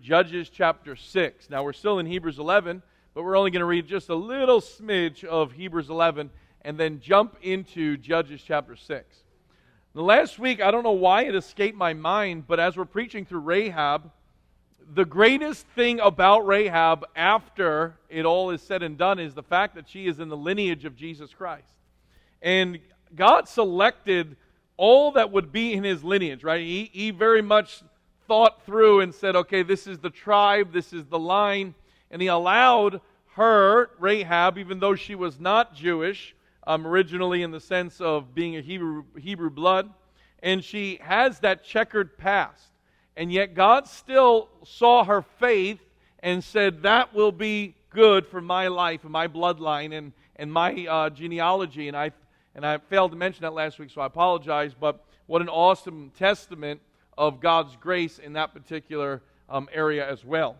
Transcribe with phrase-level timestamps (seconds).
[0.00, 1.50] Judges chapter 6.
[1.50, 2.82] Now, we're still in Hebrews 11,
[3.14, 6.30] but we're only going to read just a little smidge of Hebrews 11
[6.62, 9.16] and then jump into Judges chapter 6.
[9.94, 13.24] The last week, I don't know why it escaped my mind, but as we're preaching
[13.24, 14.10] through Rahab,
[14.94, 19.74] the greatest thing about Rahab after it all is said and done is the fact
[19.74, 21.68] that she is in the lineage of Jesus Christ.
[22.40, 22.78] And
[23.14, 24.36] God selected
[24.76, 26.60] all that would be in his lineage, right?
[26.60, 27.82] He, he very much
[28.28, 31.74] thought through and said, okay, this is the tribe, this is the line.
[32.10, 33.00] And he allowed
[33.34, 36.36] her, Rahab, even though she was not Jewish,
[36.66, 39.90] um, originally in the sense of being a Hebrew, Hebrew blood,
[40.42, 42.68] and she has that checkered past.
[43.16, 45.80] And yet God still saw her faith
[46.20, 50.86] and said, That will be good for my life and my bloodline and, and my
[50.86, 51.88] uh, genealogy.
[51.88, 52.12] And I,
[52.54, 54.72] and I failed to mention that last week, so I apologize.
[54.78, 56.80] But what an awesome testament
[57.18, 60.56] of God's grace in that particular um, area as well.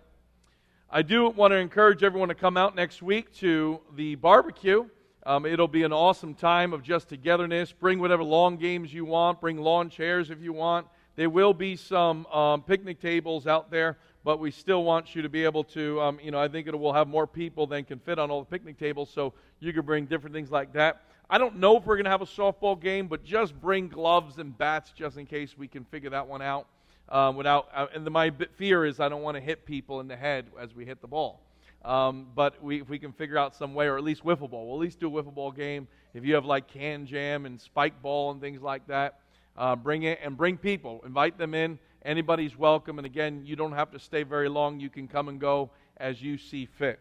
[0.90, 4.86] I do want to encourage everyone to come out next week to the barbecue.
[5.24, 7.70] Um, it'll be an awesome time of just togetherness.
[7.70, 10.88] Bring whatever long games you want, bring lawn chairs if you want.
[11.14, 15.28] There will be some um, picnic tables out there, but we still want you to
[15.28, 18.00] be able to, um, you know, I think it will have more people than can
[18.00, 21.02] fit on all the picnic tables, so you can bring different things like that.
[21.30, 24.38] I don't know if we're going to have a softball game, but just bring gloves
[24.38, 26.66] and bats just in case we can figure that one out.
[27.10, 30.08] Um, without, uh, and the, my fear is I don't want to hit people in
[30.08, 31.42] the head as we hit the ball.
[31.84, 34.66] Um, but we, if we can figure out some way, or at least wiffle ball,
[34.66, 35.86] we'll at least do a wiffle ball game.
[36.14, 39.20] If you have like KanJam and spike ball and things like that,
[39.56, 41.02] uh, bring it and bring people.
[41.04, 41.78] Invite them in.
[42.04, 42.98] Anybody's welcome.
[42.98, 44.80] And again, you don't have to stay very long.
[44.80, 47.00] You can come and go as you see fit.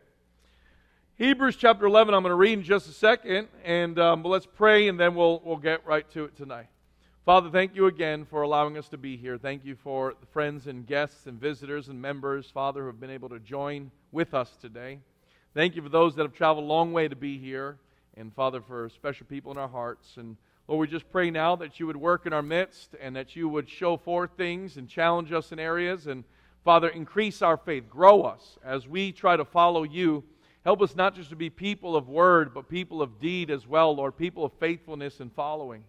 [1.19, 3.47] Hebrews chapter 11, I'm going to read in just a second.
[3.65, 6.67] And um, let's pray and then we'll, we'll get right to it tonight.
[7.25, 9.35] Father, thank you again for allowing us to be here.
[9.35, 13.09] Thank you for the friends and guests and visitors and members, Father, who have been
[13.09, 14.99] able to join with us today.
[15.55, 17.79] Thank you for those that have traveled a long way to be here.
[18.15, 20.17] And Father, for special people in our hearts.
[20.17, 23.35] And Lord, we just pray now that you would work in our midst and that
[23.35, 26.05] you would show forth things and challenge us in areas.
[26.05, 26.25] And
[26.63, 30.23] Father, increase our faith, grow us as we try to follow you.
[30.67, 33.95] Help us not just to be people of word, but people of deed as well,
[33.95, 35.81] Lord, people of faithfulness and following.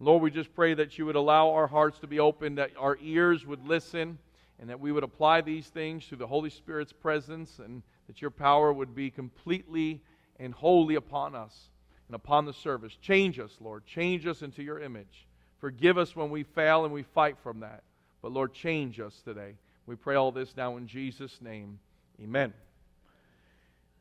[0.00, 2.98] Lord, we just pray that you would allow our hearts to be open, that our
[3.00, 4.18] ears would listen,
[4.58, 8.32] and that we would apply these things through the Holy Spirit's presence, and that your
[8.32, 10.02] power would be completely
[10.40, 11.70] and wholly upon us
[12.08, 12.96] and upon the service.
[13.00, 13.86] Change us, Lord.
[13.86, 15.28] Change us into your image.
[15.60, 17.84] Forgive us when we fail and we fight from that.
[18.22, 19.54] But Lord, change us today.
[19.86, 21.78] We pray all this now in Jesus' name.
[22.20, 22.52] Amen.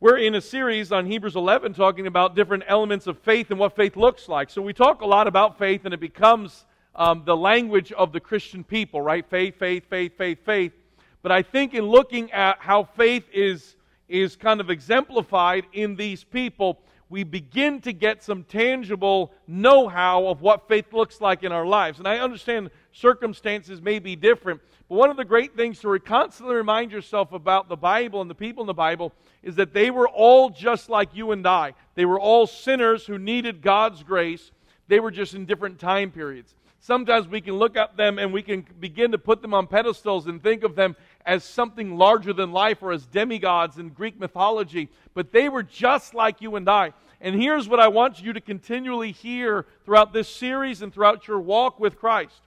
[0.01, 3.77] We're in a series on Hebrews 11 talking about different elements of faith and what
[3.77, 4.49] faith looks like.
[4.49, 8.19] So we talk a lot about faith and it becomes um, the language of the
[8.19, 9.25] Christian people, right?
[9.25, 10.73] Faith, faith, faith, faith, faith.
[11.21, 13.77] But I think in looking at how faith is,
[14.09, 20.27] is kind of exemplified in these people, we begin to get some tangible know how
[20.27, 21.99] of what faith looks like in our lives.
[21.99, 26.55] And I understand circumstances may be different, but one of the great things to constantly
[26.55, 29.11] remind yourself about the Bible and the people in the Bible
[29.43, 31.73] is that they were all just like you and I.
[31.95, 34.51] They were all sinners who needed God's grace,
[34.87, 36.55] they were just in different time periods.
[36.79, 40.27] Sometimes we can look at them and we can begin to put them on pedestals
[40.27, 40.95] and think of them
[41.25, 46.13] as something larger than life or as demigods in Greek mythology, but they were just
[46.13, 46.93] like you and I.
[47.19, 51.39] And here's what I want you to continually hear throughout this series and throughout your
[51.39, 52.44] walk with Christ.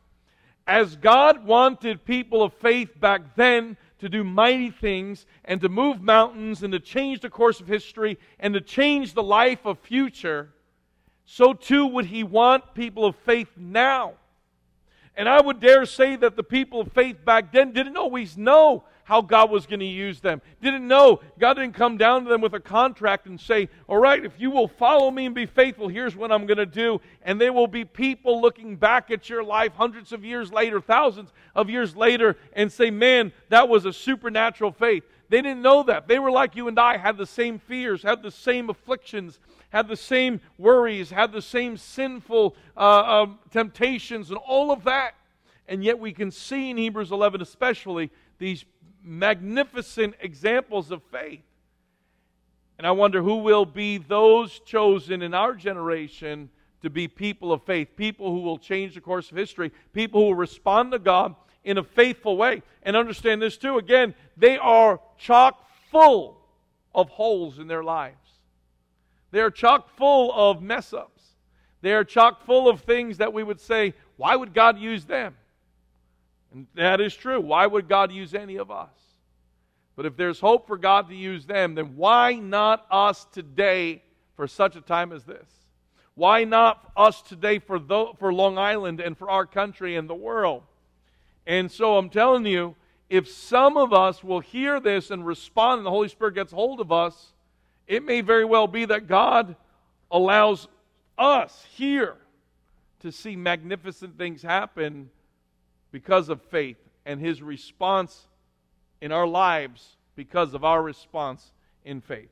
[0.69, 6.03] As God wanted people of faith back then to do mighty things and to move
[6.03, 10.51] mountains and to change the course of history and to change the life of future,
[11.25, 14.13] so too would He want people of faith now.
[15.17, 18.85] And I would dare say that the people of faith back then didn't always know
[19.09, 20.43] how God was going to use them.
[20.61, 21.21] Didn't know.
[21.39, 24.51] God didn't come down to them with a contract and say, All right, if you
[24.51, 27.01] will follow me and be faithful, here's what I'm going to do.
[27.23, 31.33] And there will be people looking back at your life hundreds of years later, thousands
[31.55, 35.05] of years later, and say, Man, that was a supernatural faith.
[35.31, 36.07] They didn't know that.
[36.07, 39.39] They were like you and I, had the same fears, had the same afflictions,
[39.71, 45.15] had the same worries, had the same sinful uh, um, temptations, and all of that.
[45.67, 48.65] And yet we can see in Hebrews 11, especially, these
[49.03, 51.43] magnificent examples of faith.
[52.79, 56.49] And I wonder who will be those chosen in our generation
[56.83, 60.27] to be people of faith, people who will change the course of history, people who
[60.27, 61.35] will respond to God
[61.65, 62.63] in a faithful way.
[62.85, 66.39] And understand this too again, they are chock full
[66.95, 68.17] of holes in their lives.
[69.31, 71.23] They are chock full of mess ups.
[71.81, 75.37] They are chock full of things that we would say, why would God use them?
[76.53, 77.41] And that is true.
[77.41, 78.89] Why would God use any of us?
[79.97, 84.03] But if there's hope for God to use them, then why not us today
[84.37, 85.49] for such a time as this?
[86.15, 90.15] Why not us today for, the, for Long Island and for our country and the
[90.15, 90.63] world?
[91.47, 92.77] And so I'm telling you,
[93.11, 96.81] if some of us will hear this and respond and the Holy Spirit gets hold
[96.81, 97.33] of us,
[97.87, 99.57] it may very well be that God
[100.11, 100.69] allows
[101.17, 102.17] us here
[103.01, 105.11] to see magnificent things happen
[105.91, 108.27] because of faith and His response
[109.01, 111.53] in our lives because of our response
[111.85, 112.31] in faith.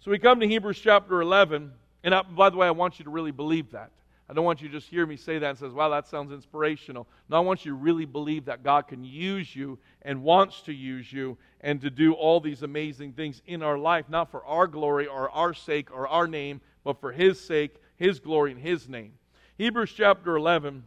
[0.00, 1.72] So we come to Hebrews chapter 11.
[2.04, 3.90] And I, by the way, I want you to really believe that.
[4.28, 6.32] I don't want you to just hear me say that and says, wow, that sounds
[6.32, 7.06] inspirational.
[7.28, 10.72] No, I want you to really believe that God can use you and wants to
[10.72, 14.66] use you and to do all these amazing things in our life, not for our
[14.66, 18.88] glory or our sake or our name, but for His sake, His glory, and His
[18.88, 19.12] name.
[19.58, 20.82] Hebrews chapter 11,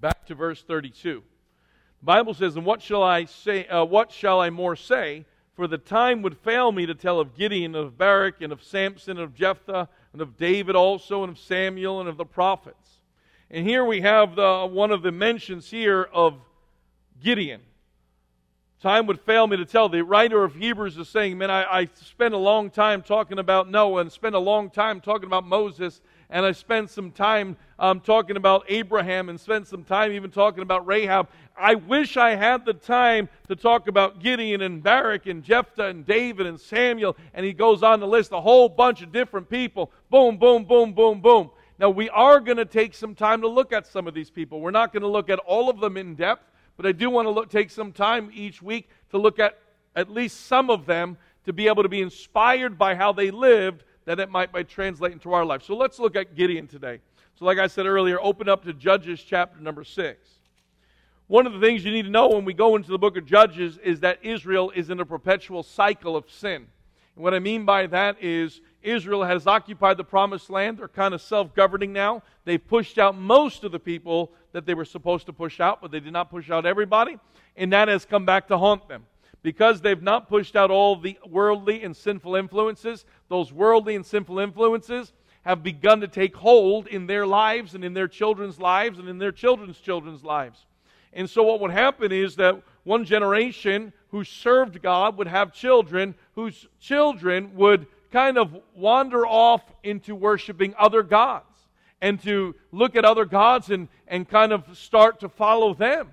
[0.00, 1.22] back to verse 32.
[2.00, 3.66] The Bible says, And what shall I say?
[3.66, 5.26] Uh, what shall I more say?
[5.54, 8.62] For the time would fail me to tell of Gideon, and of Barak, and of
[8.62, 13.00] Samson, and of Jephthah and of David also, and of Samuel, and of the prophets.
[13.50, 16.34] And here we have the, one of the mentions here of
[17.22, 17.60] Gideon.
[18.80, 19.88] Time would fail me to tell.
[19.88, 23.68] The writer of Hebrews is saying, Man, I, I spent a long time talking about
[23.68, 26.00] Noah and spent a long time talking about Moses
[26.30, 30.62] and I spent some time um, talking about Abraham and spent some time even talking
[30.62, 31.28] about Rahab.
[31.58, 36.06] I wish I had the time to talk about Gideon and Barak and Jephthah and
[36.06, 37.16] David and Samuel.
[37.34, 39.90] And he goes on to list a whole bunch of different people.
[40.08, 41.50] Boom, boom, boom, boom, boom.
[41.80, 44.60] Now, we are going to take some time to look at some of these people.
[44.60, 46.44] We're not going to look at all of them in depth,
[46.76, 49.58] but I do want to look, take some time each week to look at
[49.96, 53.82] at least some of them to be able to be inspired by how they lived
[54.04, 55.62] that it might, might translate into our life.
[55.62, 57.00] So let's look at Gideon today.
[57.38, 60.28] So, like I said earlier, open up to Judges chapter number 6.
[61.26, 63.24] One of the things you need to know when we go into the book of
[63.24, 66.66] Judges is that Israel is in a perpetual cycle of sin.
[67.14, 70.78] And what I mean by that is Israel has occupied the promised land.
[70.78, 72.22] They're kind of self governing now.
[72.44, 75.90] They've pushed out most of the people that they were supposed to push out, but
[75.90, 77.18] they did not push out everybody.
[77.56, 79.06] And that has come back to haunt them
[79.42, 84.38] because they've not pushed out all the worldly and sinful influences, those worldly and sinful
[84.38, 89.08] influences have begun to take hold in their lives and in their children's lives and
[89.08, 90.66] in their children's children's lives.
[91.12, 96.14] And so, what would happen is that one generation who served God would have children
[96.34, 101.46] whose children would kind of wander off into worshiping other gods
[102.00, 106.10] and to look at other gods and, and kind of start to follow them.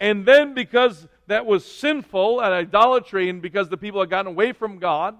[0.00, 4.52] And then, because that was sinful and idolatry, and because the people had gotten away
[4.52, 5.16] from God,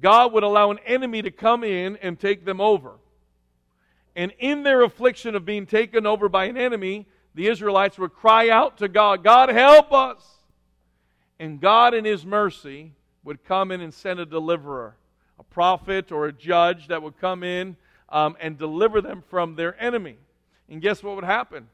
[0.00, 2.92] God would allow an enemy to come in and take them over.
[4.16, 8.48] And in their affliction of being taken over by an enemy, the Israelites would cry
[8.48, 10.26] out to God, God, help us!
[11.38, 12.92] And God, in His mercy,
[13.24, 14.96] would come in and send a deliverer,
[15.38, 17.76] a prophet or a judge that would come in
[18.08, 20.16] um, and deliver them from their enemy.
[20.68, 21.68] And guess what would happen?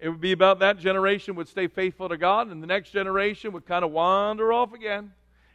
[0.00, 3.52] It would be about that generation would stay faithful to God, and the next generation
[3.52, 5.12] would kind of wander off again.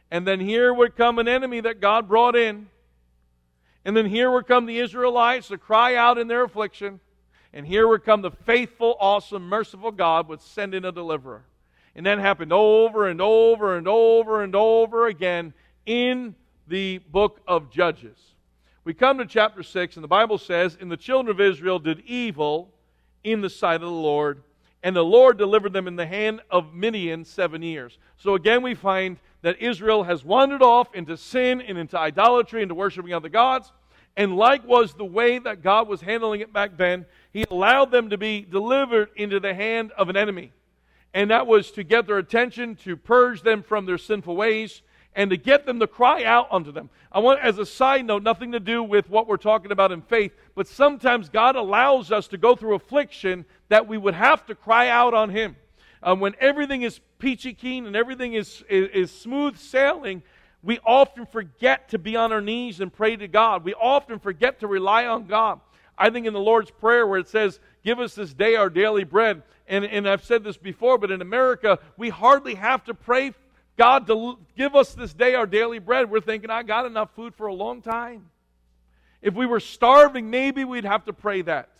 [0.08, 2.68] And then here would come an enemy that God brought in.
[3.84, 7.00] And then here would come the Israelites to cry out in their affliction.
[7.52, 11.44] And here would come the faithful, awesome, merciful God would send in a deliverer.
[11.96, 15.54] And that happened over and over and over and over again
[15.86, 16.36] in
[16.68, 18.18] the book of Judges.
[18.84, 22.00] We come to chapter 6, and the Bible says, And the children of Israel did
[22.06, 22.70] evil
[23.26, 24.42] in the sight of the Lord.
[24.82, 27.98] And the Lord delivered them in the hand of Midian seven years.
[28.18, 32.70] So again, we find that Israel has wandered off into sin and into idolatry, and
[32.70, 33.72] into worshiping other gods.
[34.16, 38.10] And like was the way that God was handling it back then, He allowed them
[38.10, 40.52] to be delivered into the hand of an enemy.
[41.12, 44.82] And that was to get their attention, to purge them from their sinful ways,
[45.16, 46.90] and to get them to cry out unto them.
[47.10, 50.02] I want, as a side note, nothing to do with what we're talking about in
[50.02, 54.54] faith, but sometimes God allows us to go through affliction that we would have to
[54.54, 55.56] cry out on Him.
[56.02, 60.22] Um, when everything is peachy keen and everything is, is, is smooth sailing,
[60.62, 63.64] we often forget to be on our knees and pray to God.
[63.64, 65.60] We often forget to rely on God.
[65.96, 69.04] I think in the Lord's Prayer, where it says, Give us this day our daily
[69.04, 73.32] bread, and, and I've said this before, but in America, we hardly have to pray
[73.76, 77.34] God, to give us this day our daily bread, we're thinking, I got enough food
[77.34, 78.30] for a long time.
[79.20, 81.70] If we were starving, maybe we'd have to pray that.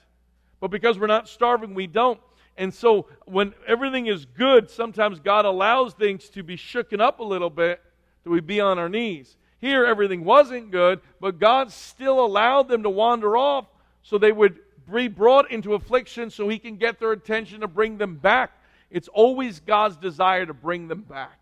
[0.61, 2.21] But because we're not starving, we don't.
[2.57, 7.25] And so when everything is good, sometimes God allows things to be shooken up a
[7.25, 7.81] little bit
[8.25, 9.37] that we be on our knees.
[9.59, 13.67] Here, everything wasn't good, but God still allowed them to wander off
[14.03, 14.59] so they would
[14.93, 18.53] be brought into affliction so He can get their attention to bring them back.
[18.91, 21.39] It's always God's desire to bring them back.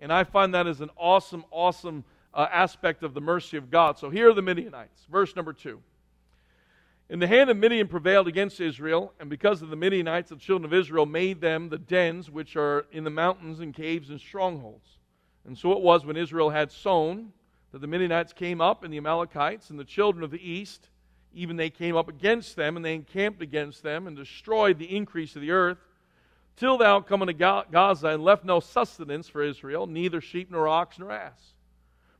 [0.00, 3.98] And I find that as an awesome, awesome uh, aspect of the mercy of God.
[3.98, 5.06] So here are the Midianites.
[5.10, 5.80] Verse number two.
[7.10, 10.66] And the hand of Midian prevailed against Israel, and because of the Midianites, the children
[10.66, 14.98] of Israel made them the dens which are in the mountains and caves and strongholds.
[15.46, 17.32] And so it was when Israel had sown
[17.72, 20.90] that the Midianites came up, and the Amalekites, and the children of the east,
[21.32, 25.34] even they came up against them, and they encamped against them, and destroyed the increase
[25.34, 25.78] of the earth,
[26.58, 30.98] till thou come unto Gaza, and left no sustenance for Israel, neither sheep nor ox
[30.98, 31.54] nor ass.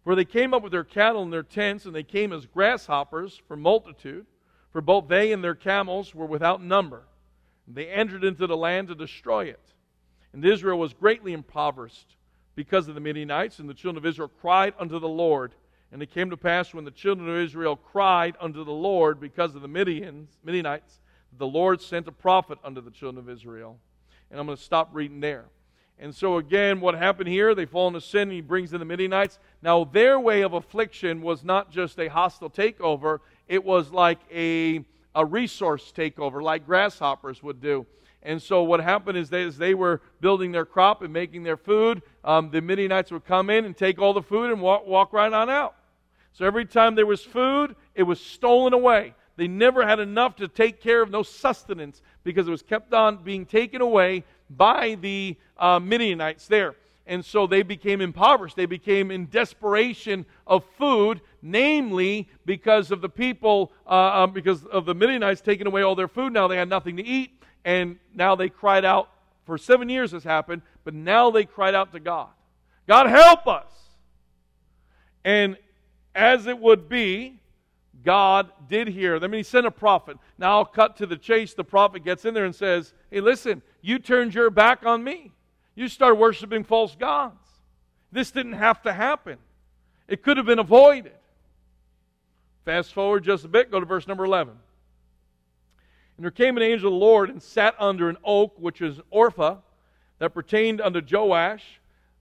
[0.05, 3.41] For they came up with their cattle and their tents, and they came as grasshoppers
[3.47, 4.27] for multitude
[4.71, 7.03] for both they and their camels were without number.
[7.67, 9.61] They entered into the land to destroy it.
[10.33, 12.17] And Israel was greatly impoverished
[12.55, 15.55] because of the Midianites, and the children of Israel cried unto the Lord.
[15.91, 19.55] And it came to pass when the children of Israel cried unto the Lord because
[19.55, 21.01] of the Midianites,
[21.37, 23.79] the Lord sent a prophet unto the children of Israel.
[24.31, 25.47] And I'm going to stop reading there.
[26.01, 27.55] And so, again, what happened here?
[27.55, 29.39] They fall into sin, and he brings in the Midianites.
[29.63, 33.19] Now, their way of affliction was not just a hostile takeover,
[33.49, 37.85] it was like a, a resource takeover, like grasshoppers would do.
[38.23, 41.57] And so what happened is they, as they were building their crop and making their
[41.57, 45.13] food, um, the Midianites would come in and take all the food and walk, walk
[45.13, 45.77] right on out.
[46.33, 49.15] So every time there was food, it was stolen away.
[49.39, 53.19] They never had enough to take care of no sustenance because it was kept on
[53.19, 56.75] being taken away by the uh, Midianites there.
[57.07, 58.57] And so they became impoverished.
[58.57, 64.87] They became in desperation of food, namely because of the people, uh, um, because of
[64.87, 66.33] the Midianites taking away all their food.
[66.33, 67.31] Now they had nothing to eat.
[67.65, 69.09] And now they cried out.
[69.47, 72.29] For seven years has happened, but now they cried out to God
[72.89, 73.71] God, help us.
[75.25, 75.57] And
[76.13, 77.39] as it would be,
[78.05, 79.33] God did hear them.
[79.33, 80.17] And he sent a prophet.
[80.39, 81.55] Now I'll cut to the chase.
[81.55, 85.33] The prophet gets in there and says, Hey, listen, you turned your back on me.
[85.75, 87.37] You started worshiping false gods.
[88.11, 89.39] This didn't have to happen,
[90.07, 91.13] it could have been avoided.
[92.65, 94.55] Fast forward just a bit, go to verse number 11.
[96.17, 99.01] And there came an angel of the Lord and sat under an oak, which is
[99.13, 99.59] Ophrah,
[100.19, 101.63] that pertained unto Joash,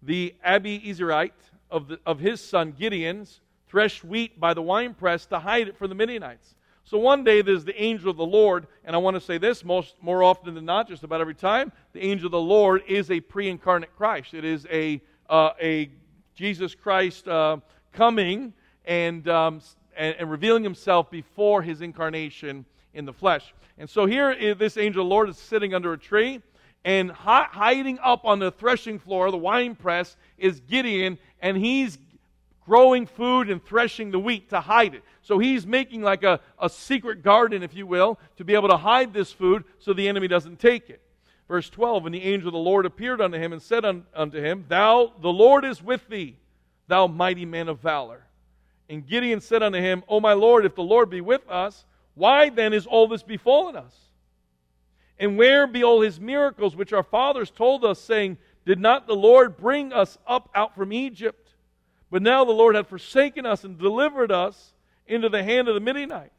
[0.02, 1.32] the Abiezrite
[1.70, 5.90] of, the, of his son Gideon's, threshed wheat by the winepress to hide it from
[5.90, 6.56] the Midianites.
[6.84, 9.66] So one day there's the angel of the Lord, and I want to say this
[9.66, 13.12] most more often than not, just about every time, the angel of the Lord is
[13.12, 14.34] a pre-incarnate Christ.
[14.34, 15.90] It is a uh, a
[16.36, 17.58] Jesus Christ uh,
[17.92, 18.54] coming
[18.86, 19.62] and, um,
[19.98, 23.54] and, and revealing Himself before His incarnation in the flesh.
[23.78, 26.42] And so here, this angel of the Lord is sitting under a tree,
[26.86, 31.98] and hi- hiding up on the threshing floor, the wine press, is Gideon, and he's
[32.68, 35.04] growing food and threshing the wheat to hide it.
[35.22, 38.78] So he's making like a, a secret garden, if you will, to be able to
[38.78, 41.02] hide this food so the enemy doesn't take it.
[41.48, 44.66] Verse 12 And the angel of the Lord appeared unto him and said unto him,
[44.68, 46.38] Thou, the Lord is with thee,
[46.88, 48.26] thou mighty man of valor.
[48.90, 52.50] And Gideon said unto him, O my Lord, if the Lord be with us, why
[52.50, 53.96] then is all this befallen us?
[55.20, 59.16] And where be all his miracles which our fathers told us, saying, Did not the
[59.16, 61.47] Lord bring us up out from Egypt?
[62.10, 64.74] But now the Lord hath forsaken us and delivered us
[65.08, 66.32] into the hand of the Midianites.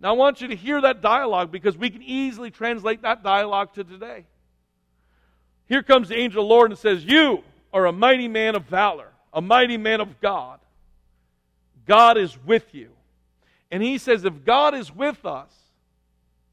[0.00, 3.72] Now I want you to hear that dialogue because we can easily translate that dialogue
[3.74, 4.26] to today.
[5.68, 7.42] Here comes the angel of the Lord and says, You
[7.72, 10.60] are a mighty man of valor, a mighty man of God.
[11.86, 12.90] God is with you.
[13.70, 15.50] And he says, If God is with us,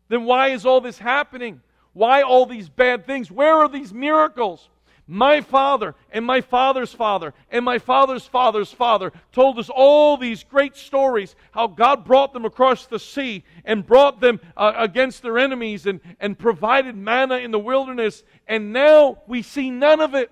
[0.08, 1.62] then why is all this happening?
[1.94, 3.30] Why all these bad things?
[3.30, 4.68] Where are these miracles?
[5.06, 10.46] My father and my father's father and my father's father's father told us all these
[10.46, 15.38] great stories how God brought them across the sea and brought them uh, against their
[15.38, 18.24] enemies and, and provided manna in the wilderness.
[18.48, 20.32] And now we see none of it.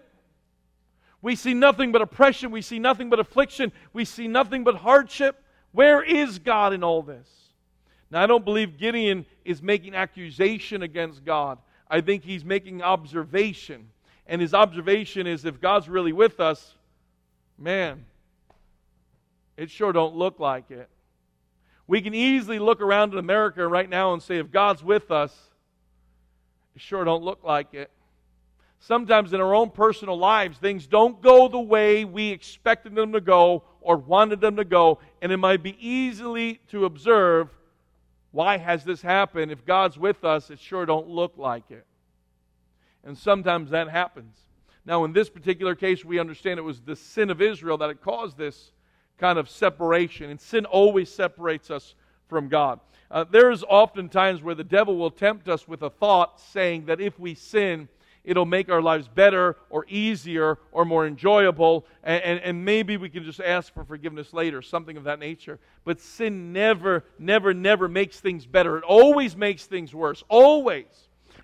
[1.22, 2.50] We see nothing but oppression.
[2.50, 3.74] We see nothing but affliction.
[3.92, 5.44] We see nothing but hardship.
[5.74, 7.28] Where is God in all this?
[8.10, 11.60] Now, I don't believe Gideon is making accusation against God.
[11.90, 13.90] I think he's making observation
[14.32, 16.74] and his observation is if God's really with us,
[17.58, 18.06] man,
[19.58, 20.88] it sure don't look like it.
[21.86, 25.38] We can easily look around at America right now and say, if God's with us,
[26.74, 27.92] it sure don't look like it.
[28.80, 33.20] Sometimes in our own personal lives, things don't go the way we expected them to
[33.20, 37.50] go or wanted them to go, and it might be easily to observe
[38.32, 39.52] why has this happened?
[39.52, 41.86] If God's with us, it sure don't look like it.
[43.04, 44.36] And sometimes that happens.
[44.86, 48.02] Now, in this particular case, we understand it was the sin of Israel that had
[48.02, 48.72] caused this
[49.18, 50.30] kind of separation.
[50.30, 51.96] And sin always separates us
[52.28, 52.80] from God.
[53.10, 56.86] Uh, there is often times where the devil will tempt us with a thought saying
[56.86, 57.90] that if we sin,
[58.24, 63.10] it'll make our lives better or easier or more enjoyable, and, and, and, maybe we
[63.10, 65.60] can just ask for forgiveness later, something of that nature.
[65.84, 68.78] But sin never, never, never makes things better.
[68.78, 70.24] It always makes things worse.
[70.30, 70.86] Always.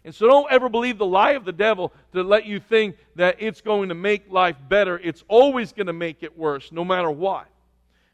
[0.05, 3.37] And so don't ever believe the lie of the devil to let you think that
[3.39, 4.99] it's going to make life better.
[5.03, 7.47] It's always going to make it worse, no matter what.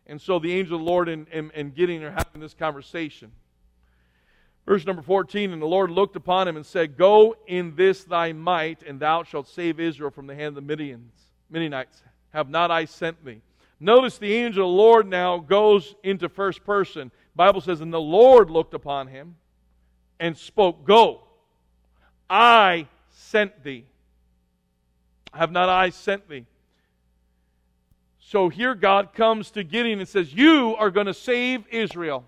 [0.08, 3.32] And so the angel of the Lord and, and, and Gideon are having this conversation.
[4.66, 8.34] Verse number 14 And the Lord looked upon him and said, Go in this thy
[8.34, 10.98] might, and thou shalt save Israel from the hand of the
[11.50, 12.04] Midianites.
[12.34, 13.42] Have not I sent thee?
[13.80, 17.12] Notice the angel of the Lord now goes into first person.
[17.36, 19.36] Bible says, And the Lord looked upon him
[20.20, 21.24] and spoke, Go,
[22.30, 23.86] I sent thee.
[25.34, 26.46] Have not I sent thee?
[28.20, 32.26] So here God comes to Gideon and says, You are going to save Israel.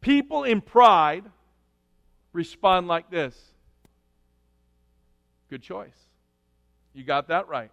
[0.00, 1.24] People in pride
[2.32, 3.36] respond like this
[5.50, 5.90] Good choice.
[6.94, 7.72] You got that right.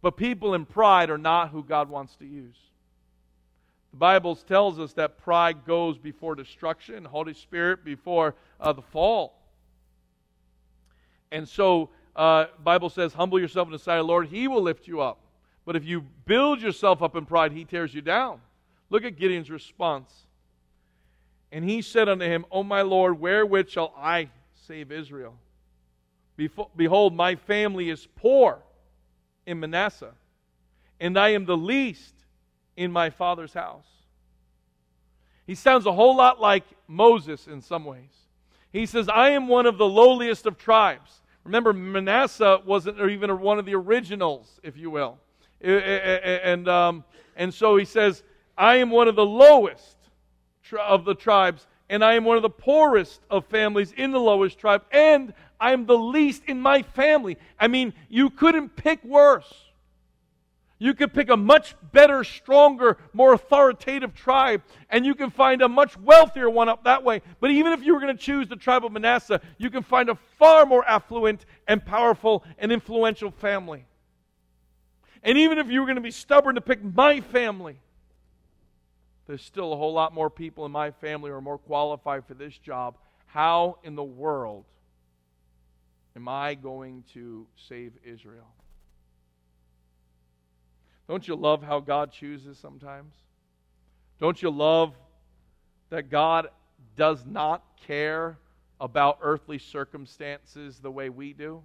[0.00, 2.56] But people in pride are not who God wants to use.
[3.98, 9.42] The Bible tells us that pride goes before destruction, Holy Spirit before uh, the fall.
[11.32, 14.62] And so, uh, Bible says, humble yourself in the sight of the Lord, He will
[14.62, 15.18] lift you up.
[15.64, 18.40] But if you build yourself up in pride, he tears you down.
[18.88, 20.14] Look at Gideon's response.
[21.50, 24.28] And he said unto him, O my Lord, wherewith shall I
[24.68, 25.34] save Israel?
[26.76, 28.60] Behold, my family is poor
[29.44, 30.14] in Manasseh,
[31.00, 32.14] and I am the least
[32.78, 33.88] in my father's house.
[35.46, 38.14] He sounds a whole lot like Moses in some ways.
[38.72, 41.20] He says, I am one of the lowliest of tribes.
[41.42, 45.18] Remember, Manasseh wasn't even one of the originals, if you will.
[45.60, 47.04] And, um,
[47.34, 48.22] and so he says,
[48.56, 49.96] I am one of the lowest
[50.80, 54.58] of the tribes, and I am one of the poorest of families in the lowest
[54.58, 57.38] tribe, and I am the least in my family.
[57.58, 59.52] I mean, you couldn't pick worse.
[60.80, 65.68] You could pick a much better, stronger, more authoritative tribe, and you can find a
[65.68, 67.20] much wealthier one up that way.
[67.40, 70.08] But even if you were going to choose the tribe of Manasseh, you can find
[70.08, 73.86] a far more affluent and powerful and influential family.
[75.24, 77.80] And even if you were going to be stubborn to pick my family,
[79.26, 82.34] there's still a whole lot more people in my family who are more qualified for
[82.34, 82.96] this job.
[83.26, 84.64] How in the world
[86.14, 88.46] am I going to save Israel?
[91.08, 93.14] Don't you love how God chooses sometimes?
[94.20, 94.94] Don't you love
[95.90, 96.48] that God
[96.96, 98.36] does not care
[98.80, 101.62] about earthly circumstances the way we do?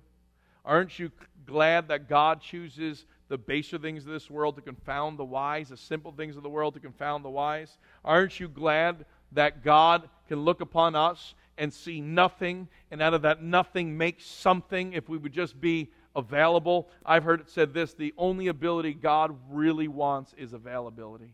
[0.66, 1.12] Aren't you
[1.46, 5.78] glad that God chooses the baser things of this world to confound the wise, the
[5.78, 7.78] simple things of the world to confound the wise?
[8.06, 13.24] Aren't you glad that God can look upon us and see nothing, and out of
[13.24, 16.90] that nothing make something if we would just be available?
[17.06, 21.34] I've heard it said this the only ability God really wants is availability.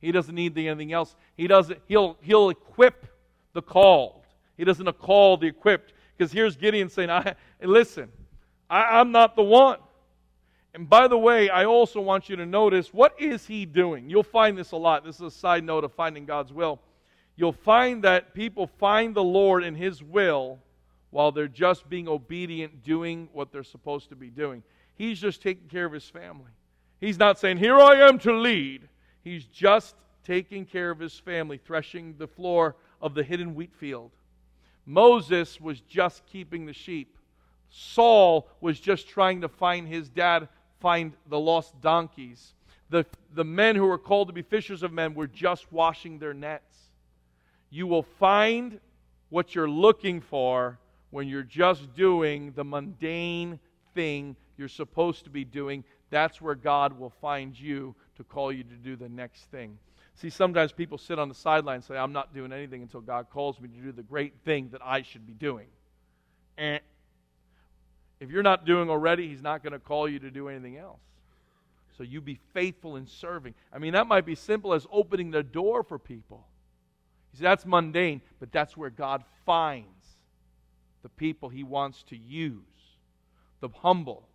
[0.00, 1.14] He doesn't need anything else.
[1.36, 3.06] He doesn't, he'll, he'll equip
[3.52, 4.24] the called.
[4.56, 5.92] He doesn't call the equipped.
[6.16, 8.10] Because here's Gideon saying, I, listen,
[8.68, 9.78] I, I'm not the one.
[10.74, 14.08] And by the way, I also want you to notice what is he doing?
[14.08, 15.04] You'll find this a lot.
[15.04, 16.80] This is a side note of finding God's will.
[17.36, 20.58] You'll find that people find the Lord in his will
[21.10, 24.62] while they're just being obedient, doing what they're supposed to be doing.
[24.96, 26.50] He's just taking care of his family.
[27.00, 28.88] He's not saying, Here I am to lead.
[29.22, 34.10] He's just taking care of his family, threshing the floor of the hidden wheat field.
[34.86, 37.16] Moses was just keeping the sheep.
[37.70, 40.48] Saul was just trying to find his dad
[40.80, 42.54] find the lost donkeys.
[42.88, 46.34] The, the men who were called to be fishers of men were just washing their
[46.34, 46.76] nets.
[47.70, 48.80] You will find
[49.28, 50.78] what you're looking for
[51.10, 53.58] when you're just doing the mundane
[53.94, 55.84] thing you're supposed to be doing.
[56.10, 59.78] That's where God will find you to call you to do the next thing.
[60.14, 63.28] See, sometimes people sit on the sideline and say, I'm not doing anything until God
[63.30, 65.66] calls me to do the great thing that I should be doing.
[66.58, 66.80] And
[68.20, 71.00] if you're not doing already, He's not going to call you to do anything else.
[71.96, 73.54] So you be faithful in serving.
[73.72, 76.46] I mean, that might be simple as opening the door for people.
[77.32, 79.86] You see, that's mundane, but that's where God finds
[81.02, 82.62] the people He wants to use
[83.60, 84.26] the humble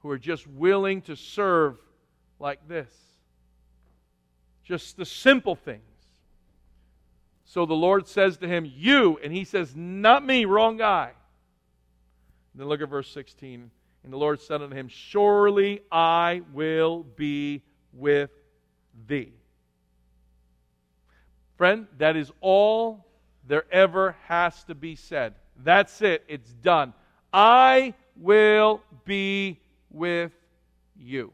[0.00, 1.78] who are just willing to serve
[2.38, 2.92] like this.
[4.62, 5.82] Just the simple things.
[7.44, 11.12] So the Lord says to him, You, and he says, Not me, wrong guy.
[12.54, 13.70] Then look at verse 16.
[14.02, 18.30] And the Lord said unto him, Surely I will be with
[19.06, 19.32] thee.
[21.56, 23.06] Friend, that is all
[23.46, 25.34] there ever has to be said.
[25.62, 26.92] That's it, it's done.
[27.32, 30.32] I will be with
[30.96, 31.32] you.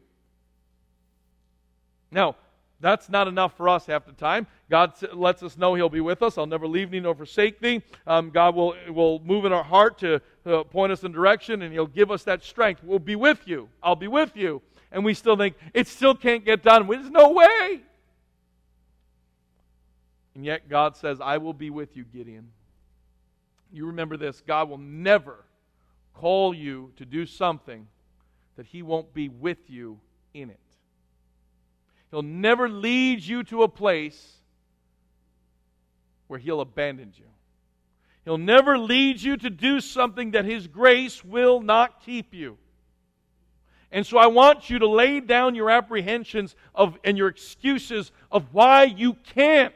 [2.11, 2.35] Now,
[2.79, 4.47] that's not enough for us half the time.
[4.69, 6.37] God lets us know He'll be with us.
[6.37, 7.83] I'll never leave thee nor forsake thee.
[8.07, 11.71] Um, God will, will move in our heart to uh, point us in direction, and
[11.71, 12.83] He'll give us that strength.
[12.83, 13.69] We'll be with you.
[13.83, 14.61] I'll be with you.
[14.91, 16.87] And we still think, it still can't get done.
[16.87, 17.81] There's no way.
[20.33, 22.49] And yet God says, I will be with you, Gideon.
[23.71, 25.45] You remember this God will never
[26.13, 27.87] call you to do something
[28.57, 29.99] that He won't be with you
[30.33, 30.59] in it.
[32.09, 34.35] He'll never lead you to a place
[36.27, 37.25] where He'll abandon you.
[38.25, 42.57] He'll never lead you to do something that His grace will not keep you.
[43.91, 48.53] And so I want you to lay down your apprehensions of, and your excuses of
[48.53, 49.73] why you can't.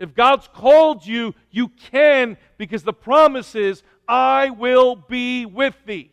[0.00, 6.10] If God's called you, you can because the promise is, I will be with thee.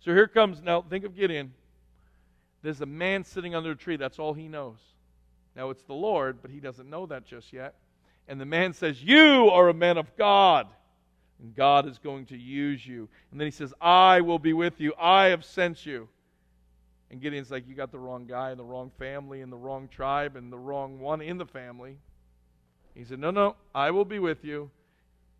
[0.00, 1.54] So here comes, now think of Gideon.
[2.62, 3.96] There's a man sitting under a tree.
[3.96, 4.78] That's all he knows.
[5.54, 7.76] Now it's the Lord, but he doesn't know that just yet.
[8.26, 10.66] And the man says, You are a man of God,
[11.40, 13.08] and God is going to use you.
[13.30, 14.92] And then he says, I will be with you.
[14.98, 16.08] I have sent you.
[17.12, 19.86] And Gideon's like, You got the wrong guy and the wrong family and the wrong
[19.86, 21.98] tribe and the wrong one in the family.
[22.94, 24.70] He said, No, no, I will be with you.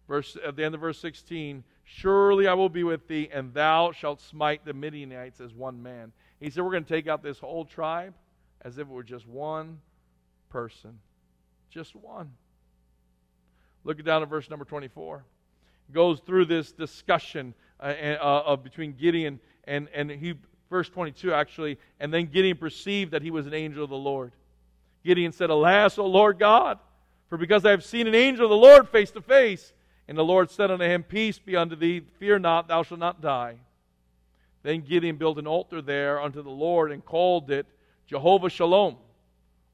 [0.06, 3.92] Verse at the end of verse 16, surely I will be with thee, and thou
[3.92, 6.12] shalt smite the Midianites as one man.
[6.38, 8.14] He said, We're going to take out this whole tribe
[8.60, 9.80] as if it were just one
[10.50, 10.98] person.
[11.70, 12.32] Just one.
[13.84, 15.24] Look down at verse number 24.
[15.88, 20.34] It goes through this discussion uh, uh, between Gideon and, and he
[20.72, 24.32] verse 22 actually, and then Gideon perceived that he was an angel of the Lord.
[25.04, 26.78] Gideon said, Alas, O Lord God,
[27.28, 29.72] for because I have seen an angel of the Lord face to face.
[30.08, 33.20] And the Lord said unto him, Peace be unto thee, fear not, thou shalt not
[33.20, 33.56] die.
[34.62, 37.66] Then Gideon built an altar there unto the Lord and called it
[38.06, 38.96] Jehovah Shalom.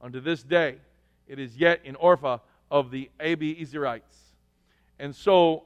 [0.00, 0.76] Unto this day,
[1.26, 4.02] it is yet in Ophrah of the Abiezrites.
[4.98, 5.64] And so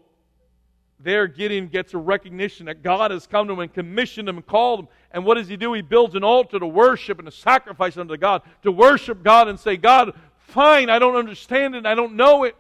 [1.03, 4.47] there Gideon gets a recognition that God has come to him and commissioned him and
[4.47, 4.89] called him.
[5.11, 5.73] And what does he do?
[5.73, 9.59] He builds an altar to worship and to sacrifice unto God, to worship God and
[9.59, 12.57] say, God, fine, I don't understand it, I don't know it,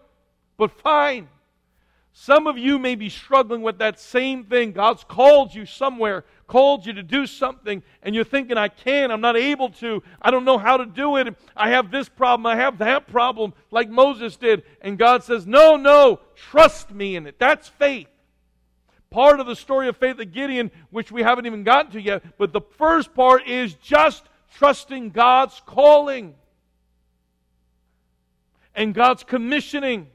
[0.57, 1.29] but fine.
[2.15, 4.73] Some of you may be struggling with that same thing.
[4.73, 9.23] God's called you somewhere, called you to do something, and you're thinking, I can't, I'm
[9.23, 11.35] not able to, I don't know how to do it.
[11.57, 14.63] I have this problem, I have that problem, like Moses did.
[14.83, 17.39] And God says, No, no, trust me in it.
[17.39, 18.09] That's faith
[19.13, 22.23] part of the story of faith of Gideon, which we haven't even gotten to yet.
[22.39, 24.25] But the first part is just
[24.57, 26.35] trusting God's calling
[28.75, 30.09] and God's commissioning.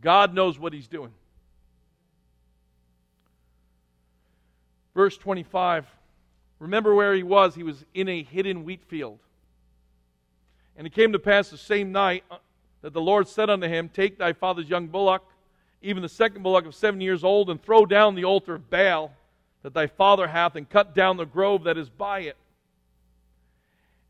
[0.00, 1.12] God knows what He's doing.
[4.94, 5.86] Verse 25.
[6.60, 7.54] Remember where he was.
[7.54, 9.18] He was in a hidden wheat field.
[10.76, 12.24] And it came to pass the same night
[12.84, 15.22] that the Lord said unto him, Take thy father's young bullock,
[15.80, 19.10] even the second bullock of seven years old, and throw down the altar of Baal
[19.62, 22.36] that thy father hath, and cut down the grove that is by it.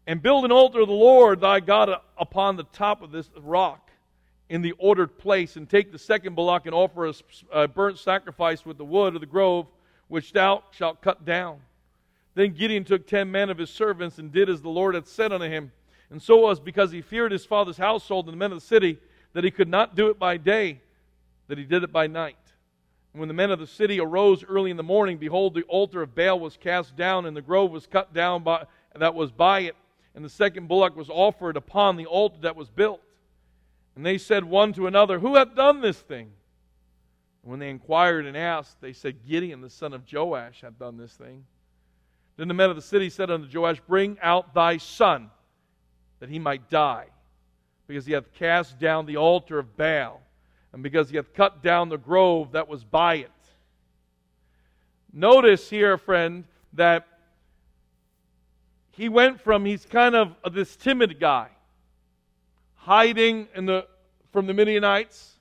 [0.08, 3.92] And build an altar of the Lord thy God upon the top of this rock
[4.48, 7.12] in the ordered place, and take the second bullock and offer
[7.52, 9.68] a burnt sacrifice with the wood of the grove
[10.08, 11.60] which thou shalt cut down.
[12.34, 15.32] Then Gideon took ten men of his servants and did as the Lord had said
[15.32, 15.70] unto him.
[16.10, 18.98] And so was because he feared his father's household and the men of the city
[19.32, 20.80] that he could not do it by day,
[21.48, 22.36] that he did it by night.
[23.12, 26.02] And when the men of the city arose early in the morning, behold, the altar
[26.02, 28.64] of Baal was cast down, and the grove was cut down by,
[28.94, 29.76] that was by it,
[30.14, 33.00] and the second bullock was offered upon the altar that was built.
[33.96, 36.32] And they said one to another, Who hath done this thing?
[37.42, 40.96] And when they inquired and asked, they said, Gideon, the son of Joash, hath done
[40.96, 41.44] this thing.
[42.36, 45.30] Then the men of the city said unto Joash, Bring out thy son
[46.20, 47.06] that he might die,
[47.86, 50.20] because he hath cast down the altar of Baal,
[50.72, 53.30] and because he hath cut down the grove that was by it.
[55.12, 57.06] Notice here, friend, that
[58.90, 61.48] he went from, he's kind of this timid guy,
[62.74, 63.86] hiding in the,
[64.32, 65.32] from the Midianites.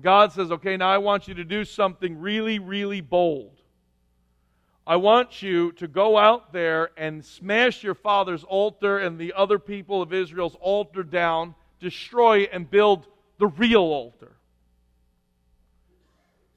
[0.00, 3.59] God says, okay, now I want you to do something really, really bold.
[4.90, 9.58] I want you to go out there and smash your father's altar and the other
[9.58, 13.06] people of Israel's altar down, destroy and build
[13.38, 14.32] the real altar.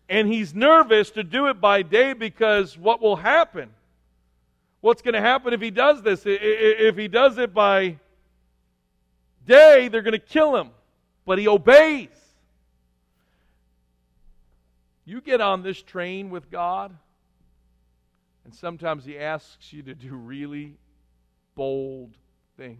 [0.09, 3.69] And he's nervous to do it by day because what will happen?
[4.83, 6.23] what's going to happen if he does this.
[6.25, 7.99] If he does it by
[9.47, 10.71] day, they're going to kill him.
[11.25, 12.09] But he obeys.
[15.05, 16.93] You get on this train with God,
[18.45, 20.75] and sometimes he asks you to do really
[21.55, 22.17] bold
[22.57, 22.79] things.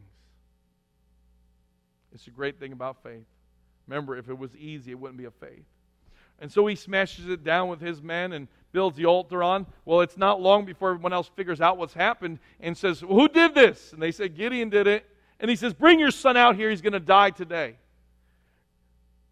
[2.14, 3.26] It's a great thing about faith.
[3.88, 5.66] Remember, if it was easy, it wouldn't be a faith.
[6.40, 9.66] And so he smashes it down with his men and builds the altar on.
[9.86, 13.28] Well, it's not long before everyone else figures out what's happened and says, well, Who
[13.28, 13.94] did this?
[13.94, 15.06] And they say, Gideon did it.
[15.40, 16.70] And he says, Bring your son out here.
[16.70, 17.76] He's going to die today.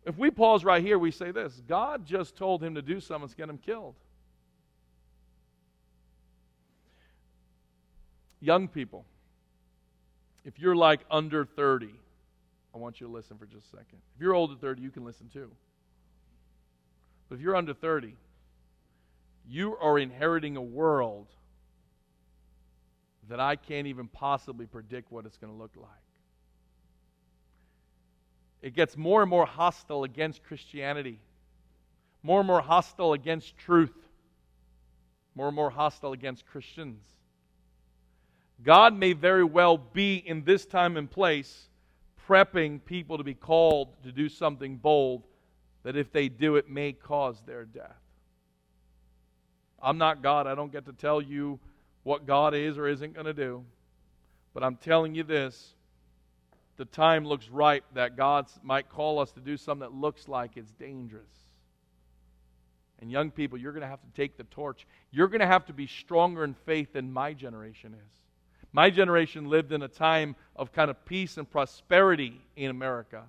[0.06, 3.30] If we pause right here, we say this God just told him to do something
[3.30, 3.96] to get him killed.
[8.41, 9.06] Young people,
[10.43, 11.89] if you're like under 30,
[12.73, 13.99] I want you to listen for just a second.
[14.15, 15.51] If you're older than 30, you can listen too.
[17.30, 18.15] But if you're under 30,
[19.47, 21.27] you are inheriting a world
[23.30, 25.89] that I can't even possibly predict what it's going to look like.
[28.62, 31.19] It gets more and more hostile against Christianity,
[32.23, 33.95] more and more hostile against truth,
[35.36, 37.01] more and more hostile against Christians.
[38.63, 41.69] God may very well be in this time and place
[42.28, 45.24] prepping people to be called to do something bold
[45.84, 47.97] that if they do it may cause their death.
[49.82, 50.45] I'm not God.
[50.45, 51.60] I don't get to tell you
[52.04, 53.65] what God is or isn't going to do.
[54.54, 55.74] But I'm telling you this
[56.78, 60.58] the time looks ripe that God might call us to do something that looks like
[60.58, 61.30] it's dangerous.
[63.00, 64.88] And young people, you're going to have to take the torch.
[65.12, 68.21] You're going to have to be stronger in faith than my generation is.
[68.74, 73.24] My generation lived in a time of kind of peace and prosperity in America.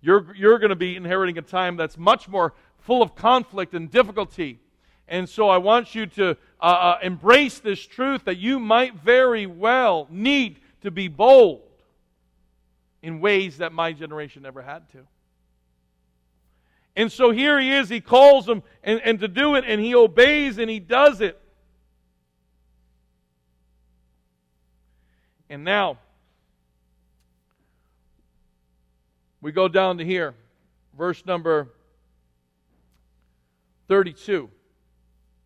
[0.00, 3.90] You're, you're going to be inheriting a time that's much more full of conflict and
[3.90, 4.60] difficulty.
[5.08, 6.30] And so I want you to
[6.60, 11.62] uh, uh, embrace this truth that you might very well need to be bold
[13.02, 15.06] in ways that my generation never had to.
[16.96, 19.94] And so here he is, he calls them and, and to do it, and he
[19.94, 21.38] obeys and he does it.
[25.48, 25.98] And now,
[29.40, 30.34] we go down to here,
[30.96, 31.68] verse number
[33.88, 34.50] 32.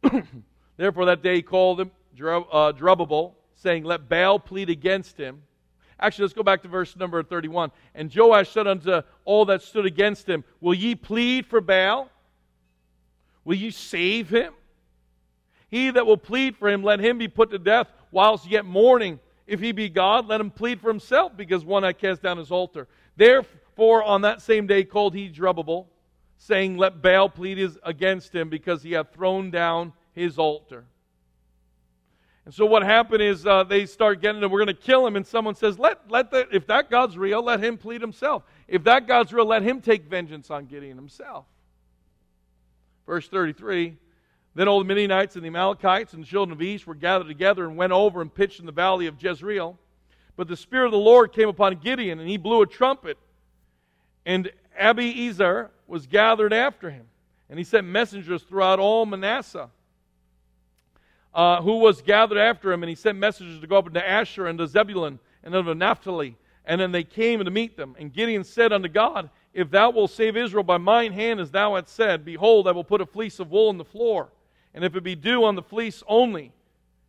[0.77, 5.43] Therefore, that day he called him uh, Jerubbaal, saying, Let Baal plead against him.
[5.99, 7.71] Actually, let's go back to verse number 31.
[7.95, 12.09] And Joash said unto all that stood against him, Will ye plead for Baal?
[13.45, 14.55] Will ye save him?
[15.71, 19.21] He that will plead for him, let him be put to death whilst yet mourning.
[19.47, 22.51] If he be God, let him plead for himself, because one I cast down his
[22.51, 22.89] altar.
[23.17, 25.87] Therefore, on that same day called he Jerubbaal,
[26.39, 30.85] saying, Let Baal plead against him, because he hath thrown down his altar.
[32.45, 35.27] And so what happened is uh, they start getting we're going to kill him, and
[35.27, 38.43] someone says, let, let the, if that God's real, let him plead himself.
[38.67, 41.45] If that God's real, let him take vengeance on Gideon himself.
[43.07, 43.97] Verse 33
[44.55, 47.65] Then all the Midianites and the Amalekites and the children of East were gathered together
[47.65, 49.79] and went over and pitched in the valley of Jezreel.
[50.37, 53.19] But the Spirit of the Lord came upon Gideon, and he blew a trumpet,
[54.27, 57.07] and Abiezer was gathered after him.
[57.49, 59.71] And he sent messengers throughout all Manasseh
[61.35, 64.47] uh, who was gathered after him, and he sent messengers to go up into Asher
[64.47, 66.37] and to Zebulun and unto Naphtali.
[66.65, 67.97] And then they came to meet them.
[67.99, 71.75] And Gideon said unto God, If thou wilt save Israel by mine hand, as thou
[71.75, 74.29] hast said, behold, I will put a fleece of wool on the floor.
[74.75, 76.53] And if it be dew on the fleece only,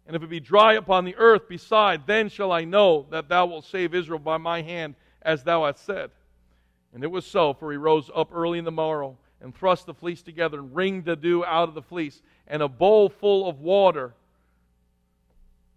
[0.07, 3.45] and if it be dry upon the earth beside, then shall I know that thou
[3.45, 6.11] wilt save Israel by my hand, as thou hast said.
[6.93, 9.93] And it was so, for he rose up early in the morrow, and thrust the
[9.93, 13.59] fleece together, and wringed the dew out of the fleece, and a bowl full of
[13.59, 14.13] water.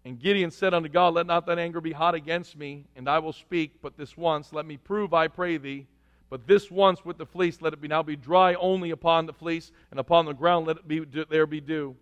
[0.03, 3.19] And Gideon said unto God, Let not thine anger be hot against me, and I
[3.19, 5.87] will speak, but this once, let me prove, I pray thee.
[6.29, 9.33] But this once with the fleece, let it be now be dry only upon the
[9.33, 11.95] fleece, and upon the ground let it be there be dew.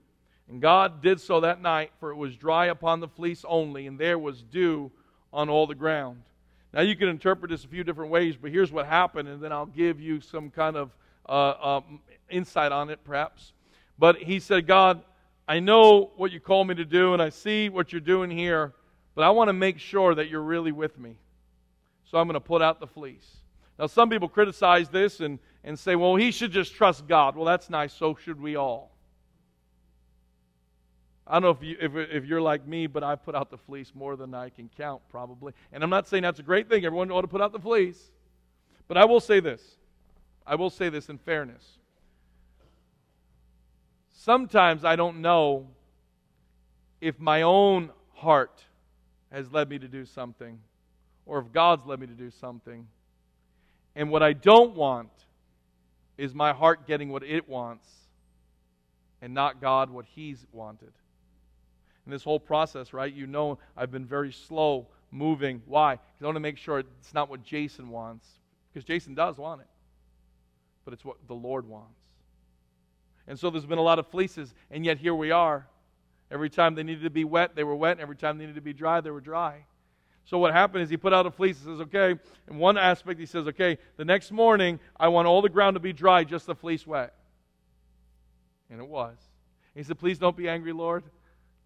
[0.50, 4.00] And God did so that night, for it was dry upon the fleece only, and
[4.00, 4.92] there was dew
[5.32, 6.22] on all the ground.
[6.74, 9.52] Now you can interpret this a few different ways, but here's what happened, and then
[9.52, 10.92] I'll give you some kind of
[11.28, 13.54] uh, um, insight on it, perhaps.
[14.00, 15.04] But he said, God,
[15.48, 18.74] I know what you call me to do, and I see what you're doing here,
[19.16, 21.18] but I want to make sure that you're really with me.
[22.06, 23.43] So I'm going to put out the fleece.
[23.80, 27.36] Now, some people criticize this and, and say, well, he should just trust God.
[27.36, 27.94] Well, that's nice.
[27.94, 28.92] So should we all.
[31.26, 33.58] I don't know if, you, if, if you're like me, but I put out the
[33.58, 35.54] fleece more than I can count, probably.
[35.72, 36.86] And I'm not saying that's a great thing.
[36.86, 38.12] Everyone ought to put out the fleece.
[38.88, 39.62] But I will say this.
[40.46, 41.64] I will say this in fairness.
[44.12, 45.68] Sometimes I don't know
[47.02, 48.64] if my own heart
[49.32, 50.60] has led me to do something,
[51.26, 52.88] or if God's led me to do something.
[53.96, 55.10] And what I don't want
[56.18, 57.88] is my heart getting what it wants
[59.22, 60.92] and not God what He's wanted.
[62.06, 65.62] In this whole process, right, you know I've been very slow moving.
[65.66, 65.96] Why?
[65.96, 68.28] Because I want to make sure it's not what Jason wants.
[68.74, 69.68] Because Jason does want it,
[70.84, 72.00] but it's what the Lord wants.
[73.28, 75.68] And so there's been a lot of fleeces, and yet here we are.
[76.32, 78.00] Every time they needed to be wet, they were wet.
[78.00, 79.66] Every time they needed to be dry, they were dry.
[80.26, 83.20] So what happened is he put out a fleece and says, okay, in one aspect
[83.20, 86.46] he says, okay, the next morning I want all the ground to be dry, just
[86.46, 87.14] the fleece wet.
[88.70, 89.18] And it was.
[89.76, 91.04] He said, please don't be angry, Lord.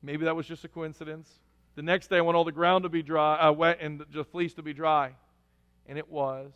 [0.01, 1.29] Maybe that was just a coincidence.
[1.75, 4.23] The next day I want all the ground to be dry, uh, wet and the
[4.23, 5.13] fleece to be dry.
[5.85, 6.51] And it was.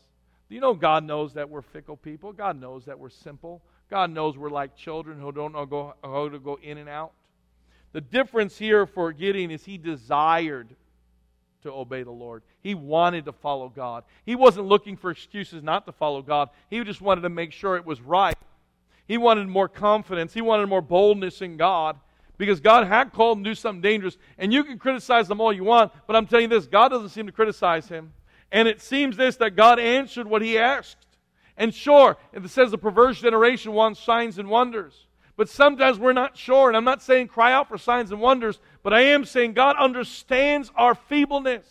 [0.50, 2.34] Do you know God knows that we're fickle people?
[2.34, 3.62] God knows that we're simple.
[3.90, 7.12] God knows we're like children who don't know go, how to go in and out.
[7.94, 10.76] The difference here for Gideon is he desired
[11.64, 12.44] to obey the Lord.
[12.62, 14.04] He wanted to follow God.
[14.26, 16.50] He wasn't looking for excuses not to follow God.
[16.70, 18.38] He just wanted to make sure it was right.
[19.08, 20.34] He wanted more confidence.
[20.34, 21.98] He wanted more boldness in God
[22.38, 24.18] because God had called him to do something dangerous.
[24.38, 27.10] And you can criticize them all you want, but I'm telling you this God doesn't
[27.10, 28.14] seem to criticize him.
[28.52, 30.98] And it seems this that God answered what he asked.
[31.58, 35.06] And sure, it says the perverse generation wants signs and wonders.
[35.42, 36.68] But sometimes we're not sure.
[36.68, 39.76] And I'm not saying cry out for signs and wonders, but I am saying God
[39.76, 41.66] understands our feebleness.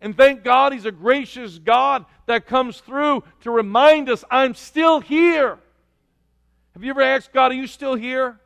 [0.00, 5.00] And thank God He's a gracious God that comes through to remind us, I'm still
[5.00, 5.58] here.
[6.72, 8.40] Have you ever asked God, Are you still here?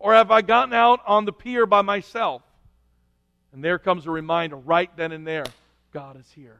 [0.00, 2.42] Or have I gotten out on the pier by myself?
[3.52, 5.46] And there comes a reminder right then and there
[5.92, 6.58] God is here.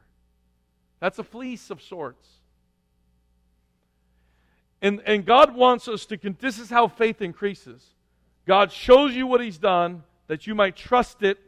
[1.01, 2.25] That's a fleece of sorts.
[4.85, 7.83] And, and God wants us to, this is how faith increases.
[8.45, 11.39] God shows you what He's done that you might trust it.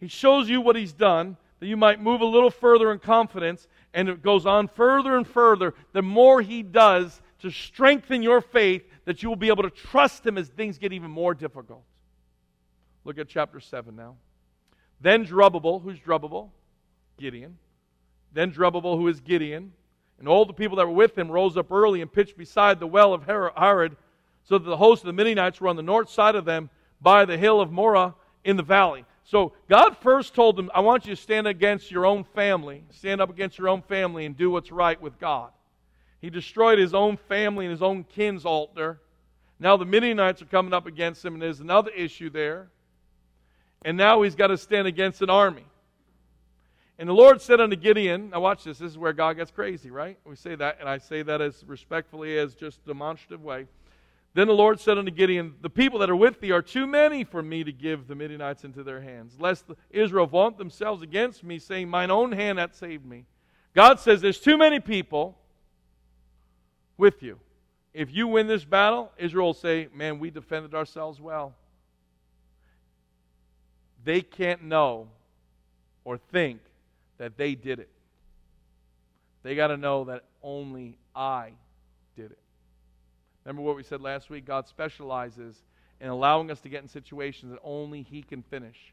[0.00, 3.68] He shows you what He's done that you might move a little further in confidence.
[3.92, 5.74] And it goes on further and further.
[5.92, 10.26] The more He does to strengthen your faith, that you will be able to trust
[10.26, 11.82] Him as things get even more difficult.
[13.04, 14.16] Look at chapter 7 now.
[14.98, 16.50] Then Zerubbabel, who's Zerubbabel?
[17.18, 17.58] Gideon.
[18.32, 19.74] Then Zerubbabel, who is Gideon,
[20.18, 22.86] and all the people that were with him rose up early and pitched beside the
[22.86, 23.96] well of Harod,
[24.44, 26.70] so that the host of the Midianites were on the north side of them
[27.00, 29.04] by the hill of Moreh in the valley.
[29.24, 33.20] So God first told them, I want you to stand against your own family, stand
[33.20, 35.50] up against your own family and do what's right with God.
[36.20, 39.00] He destroyed his own family and his own kin's altar.
[39.58, 42.68] Now the Midianites are coming up against him, and there's another issue there.
[43.84, 45.64] And now he's got to stand against an army.
[47.02, 49.90] And the Lord said unto Gideon, now watch this, this is where God gets crazy,
[49.90, 50.16] right?
[50.24, 53.66] We say that, and I say that as respectfully as just demonstrative way.
[54.34, 57.24] Then the Lord said unto Gideon, The people that are with thee are too many
[57.24, 61.58] for me to give the Midianites into their hands, lest Israel vaunt themselves against me,
[61.58, 63.24] saying, Mine own hand hath saved me.
[63.74, 65.36] God says, There's too many people
[66.96, 67.40] with you.
[67.92, 71.52] If you win this battle, Israel will say, Man, we defended ourselves well.
[74.04, 75.08] They can't know
[76.04, 76.60] or think
[77.22, 77.88] that they did it.
[79.44, 81.52] They got to know that only I
[82.16, 82.38] did it.
[83.44, 84.44] Remember what we said last week?
[84.44, 85.54] God specializes
[86.00, 88.92] in allowing us to get in situations that only He can finish.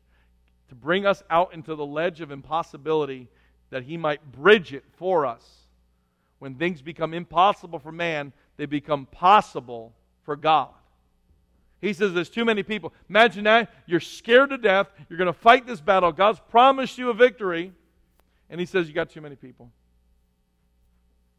[0.67, 3.29] To bring us out into the ledge of impossibility
[3.71, 5.43] that He might bridge it for us.
[6.37, 10.69] When things become impossible for man, they become possible for God.
[11.81, 12.93] He says there's too many people.
[13.09, 13.73] Imagine that.
[13.87, 14.87] You're scared to death.
[15.09, 16.11] You're going to fight this battle.
[16.11, 17.73] God's promised you a victory.
[18.49, 19.71] And he says, You got too many people.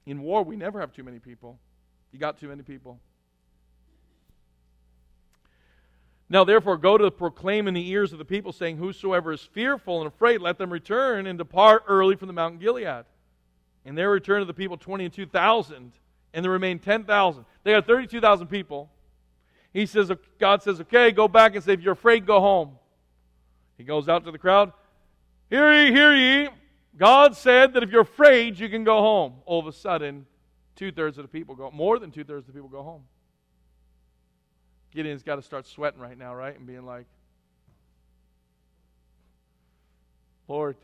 [0.07, 1.59] In war, we never have too many people.
[2.12, 2.99] You got too many people.
[6.29, 9.99] Now, therefore, go to proclaim in the ears of the people, saying, Whosoever is fearful
[9.99, 13.05] and afraid, let them return and depart early from the mountain Gilead.
[13.85, 15.92] And there returned to the people 22,000,
[16.33, 17.44] and there remained 10,000.
[17.64, 18.88] They had 32,000 people.
[19.73, 22.77] He says, God says, Okay, go back and say, If you're afraid, go home.
[23.77, 24.73] He goes out to the crowd.
[25.48, 26.48] Hear ye, hear ye.
[26.97, 29.35] God said that if you're afraid, you can go home.
[29.47, 30.27] All of a sudden,
[30.77, 33.03] two thirds of the people go, more than two thirds of the people go home.
[34.93, 36.57] Gideon's got to start sweating right now, right?
[36.57, 37.07] And being like,
[40.49, 40.77] Lord,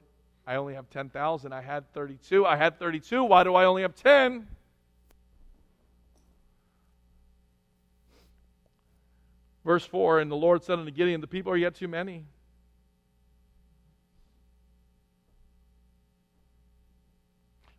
[0.47, 1.53] I only have 10,000.
[1.53, 2.47] I had 32.
[2.47, 3.25] I had 32.
[3.25, 4.47] Why do I only have 10?
[9.65, 12.25] Verse 4 And the Lord said unto Gideon, The people are yet too many.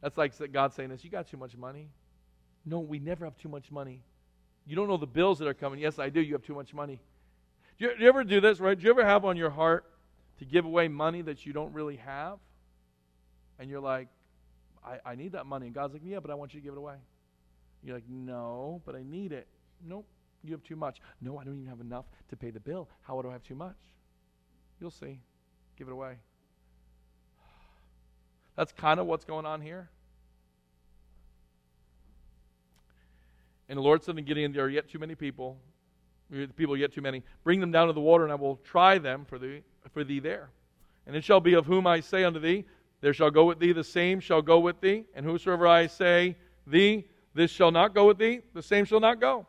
[0.07, 1.89] That's like God saying this, you got too much money.
[2.65, 4.03] No, we never have too much money.
[4.65, 5.81] You don't know the bills that are coming.
[5.81, 6.21] Yes, I do.
[6.21, 7.01] You have too much money.
[7.77, 8.79] Do you, do you ever do this, right?
[8.79, 9.83] Do you ever have on your heart
[10.39, 12.39] to give away money that you don't really have?
[13.59, 14.07] And you're like,
[14.81, 15.65] I, I need that money.
[15.65, 16.95] And God's like, Yeah, but I want you to give it away.
[17.83, 19.49] You're like, No, but I need it.
[19.85, 20.07] Nope,
[20.41, 21.01] you have too much.
[21.19, 22.87] No, I don't even have enough to pay the bill.
[23.01, 23.75] How do I have too much?
[24.79, 25.19] You'll see.
[25.77, 26.15] Give it away.
[28.55, 29.89] That's kind of what's going on here.
[33.69, 35.57] And the Lord said to Gideon, There are yet too many people.
[36.29, 37.23] The people are yet too many.
[37.43, 39.61] Bring them down to the water, and I will try them for thee,
[39.93, 40.49] for thee there.
[41.05, 42.65] And it shall be of whom I say unto thee,
[43.01, 45.05] There shall go with thee, the same shall go with thee.
[45.15, 49.21] And whosoever I say thee, this shall not go with thee, the same shall not
[49.21, 49.45] go.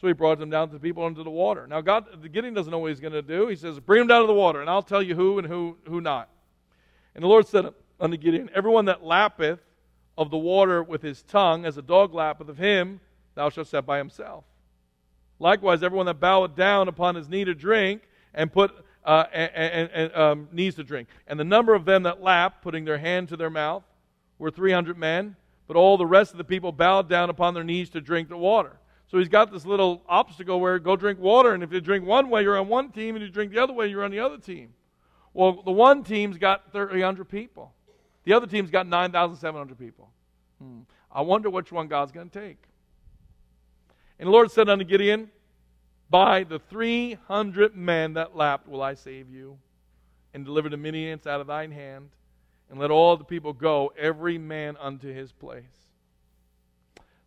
[0.00, 1.66] So he brought them down to the people into the water.
[1.66, 3.48] Now, God, Gideon doesn't know what he's going to do.
[3.48, 5.76] He says, Bring them down to the water, and I'll tell you who and who,
[5.88, 6.28] who not.
[7.14, 7.66] And the Lord said
[7.98, 9.58] unto Gideon, Everyone that lappeth
[10.16, 13.00] of the water with his tongue, as a dog lappeth of him,
[13.38, 14.44] thou shalt set by himself.
[15.38, 18.02] Likewise, everyone that boweth down upon his knee to drink,
[18.34, 18.72] and put
[19.04, 21.08] uh, and, and, um, knees to drink.
[21.28, 23.84] And the number of them that lapped, putting their hand to their mouth,
[24.38, 25.36] were three hundred men.
[25.68, 28.36] But all the rest of the people bowed down upon their knees to drink the
[28.36, 28.76] water.
[29.06, 32.28] So he's got this little obstacle where go drink water, and if you drink one
[32.28, 34.38] way, you're on one team, and you drink the other way, you're on the other
[34.38, 34.74] team.
[35.32, 37.72] Well, the one team's got 300 people.
[38.24, 40.10] The other team's got 9,700 people.
[40.60, 40.80] Hmm.
[41.12, 42.58] I wonder which one God's going to take.
[44.18, 45.30] And the Lord said unto Gideon,
[46.10, 49.58] By the 300 men that lapped will I save you,
[50.34, 52.10] and deliver the Midianites out of thine hand,
[52.70, 55.64] and let all the people go, every man unto his place.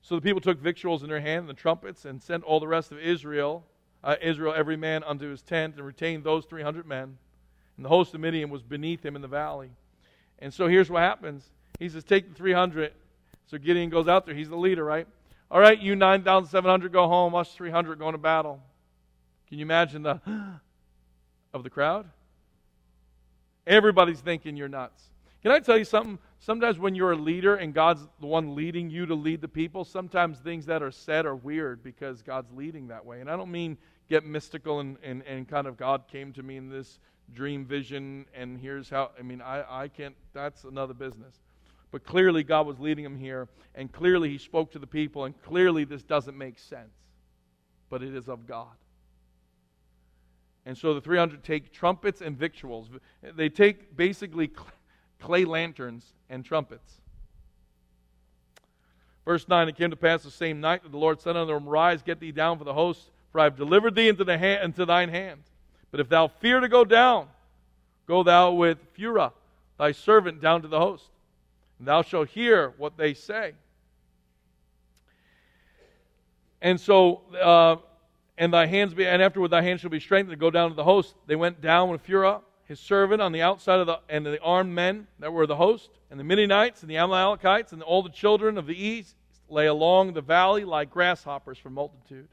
[0.02, 2.68] So the people took victuals in their hand and the trumpets and sent all the
[2.68, 3.64] rest of Israel,
[4.04, 7.18] uh, Israel every man unto his tent, and retained those 300 men.
[7.78, 9.72] And the host of Midian was beneath him in the valley.
[10.40, 11.50] And so here's what happens.
[11.80, 12.94] He says, Take the 300.
[13.48, 14.36] So Gideon goes out there.
[14.36, 15.08] He's the leader, right?
[15.52, 17.36] All right, you 9,700 go home.
[17.36, 18.64] Us 300 going to battle.
[19.50, 20.22] Can you imagine the
[21.54, 22.10] of the crowd?
[23.68, 25.04] Everybody's thinking you're nuts.
[25.42, 26.20] Can I tell you something?
[26.40, 29.84] Sometimes when you're a leader and God's the one leading you to lead the people,
[29.84, 33.20] sometimes things that are said are weird because God's leading that way.
[33.20, 33.78] And I don't mean
[34.10, 37.00] get mystical and, and, and kind of God came to me in this
[37.34, 39.12] dream vision and here's how.
[39.20, 41.42] I mean, I, I can't, that's another business.
[41.92, 45.40] But clearly God was leading him here, and clearly he spoke to the people, and
[45.44, 46.94] clearly this doesn't make sense.
[47.90, 48.76] But it is of God.
[50.66, 52.88] And so the 300 take trumpets and victuals.
[53.22, 54.52] They take basically
[55.22, 57.02] clay lanterns, and trumpets.
[59.24, 61.70] Verse 9 It came to pass the same night that the Lord said unto them,
[61.70, 64.64] Rise, get thee down for the host, for I have delivered thee into, the hand,
[64.64, 65.44] into thine hand.
[65.92, 67.28] But if thou fear to go down,
[68.08, 69.32] go thou with Phurah,
[69.78, 71.10] thy servant, down to the host,
[71.88, 73.54] thou shalt hear what they say.
[76.62, 77.78] And so, uh,
[78.38, 80.76] and thy hands be, and afterward thy hands shall be strengthened to go down to
[80.76, 81.16] the host.
[81.28, 84.74] They went down with Phurah his servant on the outside of the and the armed
[84.74, 88.58] men that were the host, and the Midianites and the Amalekites and all the children
[88.58, 89.18] of the east
[89.50, 92.30] lay along the valley like grasshoppers for multitude.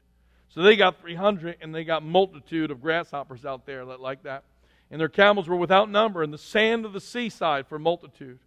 [0.47, 4.45] So they got 300 and they got multitude of grasshoppers out there like that.
[4.89, 8.39] And their camels were without number, and the sand of the seaside for multitude.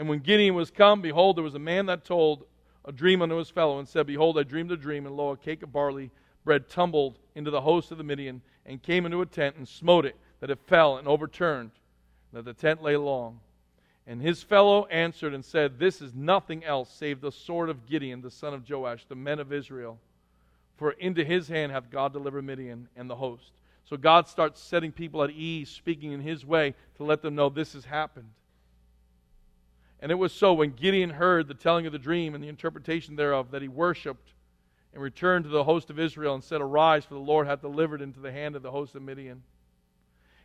[0.00, 2.46] And when Gideon was come, behold, there was a man that told
[2.86, 5.36] a dream unto his fellow, and said, Behold, I dreamed a dream, and lo, a
[5.36, 6.10] cake of barley
[6.42, 10.06] bread tumbled into the host of the Midian, and came into a tent, and smote
[10.06, 11.72] it, that it fell and overturned,
[12.32, 13.40] that the tent lay long.
[14.06, 18.22] And his fellow answered and said, This is nothing else save the sword of Gideon,
[18.22, 19.98] the son of Joash, the men of Israel.
[20.78, 23.52] For into his hand hath God delivered Midian and the host.
[23.84, 27.50] So God starts setting people at ease, speaking in his way to let them know
[27.50, 28.30] this has happened.
[30.00, 33.16] And it was so when Gideon heard the telling of the dream and the interpretation
[33.16, 34.32] thereof that he worshipped
[34.92, 38.00] and returned to the host of Israel and said, Arise, for the Lord hath delivered
[38.00, 39.42] into the hand of the host of Midian.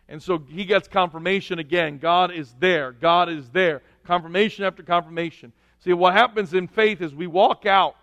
[0.07, 1.97] And so he gets confirmation again.
[1.97, 2.91] God is there.
[2.91, 3.81] God is there.
[4.05, 5.51] Confirmation after confirmation.
[5.79, 7.95] See, what happens in faith is we walk out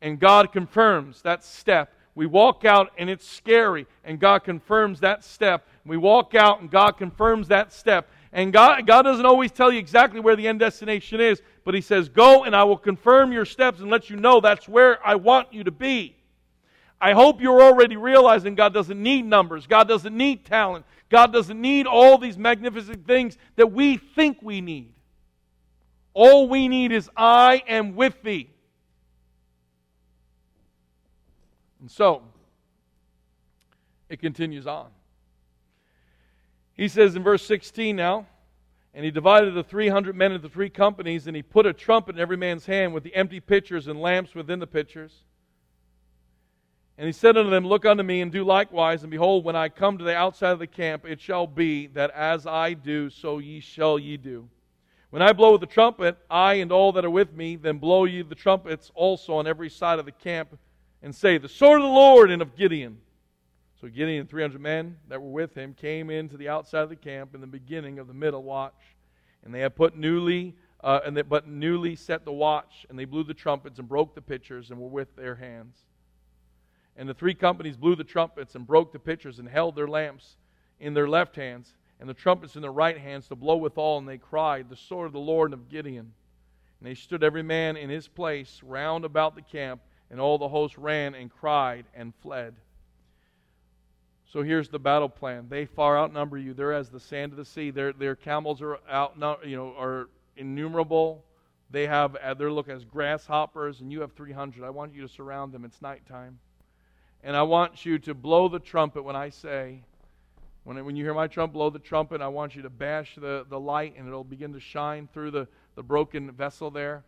[0.00, 1.92] and God confirms that step.
[2.14, 5.66] We walk out and it's scary and God confirms that step.
[5.84, 8.08] We walk out and God confirms that step.
[8.32, 11.80] And God, God doesn't always tell you exactly where the end destination is, but He
[11.80, 15.16] says, Go and I will confirm your steps and let you know that's where I
[15.16, 16.16] want you to be.
[17.00, 21.60] I hope you're already realizing God doesn't need numbers, God doesn't need talent, God doesn't
[21.60, 24.92] need all these magnificent things that we think we need.
[26.12, 28.50] All we need is I am with thee.
[31.80, 32.22] And so,
[34.08, 34.90] it continues on.
[36.80, 38.26] He says in verse 16 now,
[38.94, 42.22] and he divided the 300 men into three companies, and he put a trumpet in
[42.22, 45.24] every man's hand with the empty pitchers and lamps within the pitchers.
[46.96, 49.02] And he said unto them, Look unto me, and do likewise.
[49.02, 52.12] And behold, when I come to the outside of the camp, it shall be that
[52.12, 54.48] as I do, so ye shall ye do.
[55.10, 58.06] When I blow with the trumpet, I and all that are with me, then blow
[58.06, 60.56] ye the trumpets also on every side of the camp,
[61.02, 63.02] and say, The sword of the Lord and of Gideon.
[63.80, 66.96] So Gideon and 300 men that were with him came into the outside of the
[66.96, 68.96] camp in the beginning of the middle watch.
[69.42, 70.54] And they had put newly,
[70.84, 74.14] uh, and they, but newly set the watch, and they blew the trumpets and broke
[74.14, 75.78] the pitchers and were with their hands.
[76.96, 80.36] And the three companies blew the trumpets and broke the pitchers and held their lamps
[80.78, 83.98] in their left hands and the trumpets in their right hands to blow withal.
[83.98, 86.12] And they cried, The sword of the Lord and of Gideon.
[86.80, 90.48] And they stood every man in his place round about the camp, and all the
[90.48, 92.56] host ran and cried and fled.
[94.32, 95.46] So here's the battle plan.
[95.48, 96.54] They far outnumber you.
[96.54, 97.72] They're as the sand of the sea.
[97.72, 101.24] Their, their camels are out, you know, are innumerable.
[101.72, 104.64] They have uh, they look as grasshoppers, and you have 300.
[104.64, 105.64] I want you to surround them.
[105.64, 106.38] It's nighttime.
[107.24, 109.82] And I want you to blow the trumpet when I say,
[110.62, 112.20] when, when you hear my trumpet, blow the trumpet.
[112.20, 115.48] I want you to bash the, the light, and it'll begin to shine through the,
[115.74, 117.02] the broken vessel there,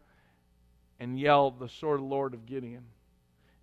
[0.98, 2.82] and yell, The sword of the Lord of Gideon.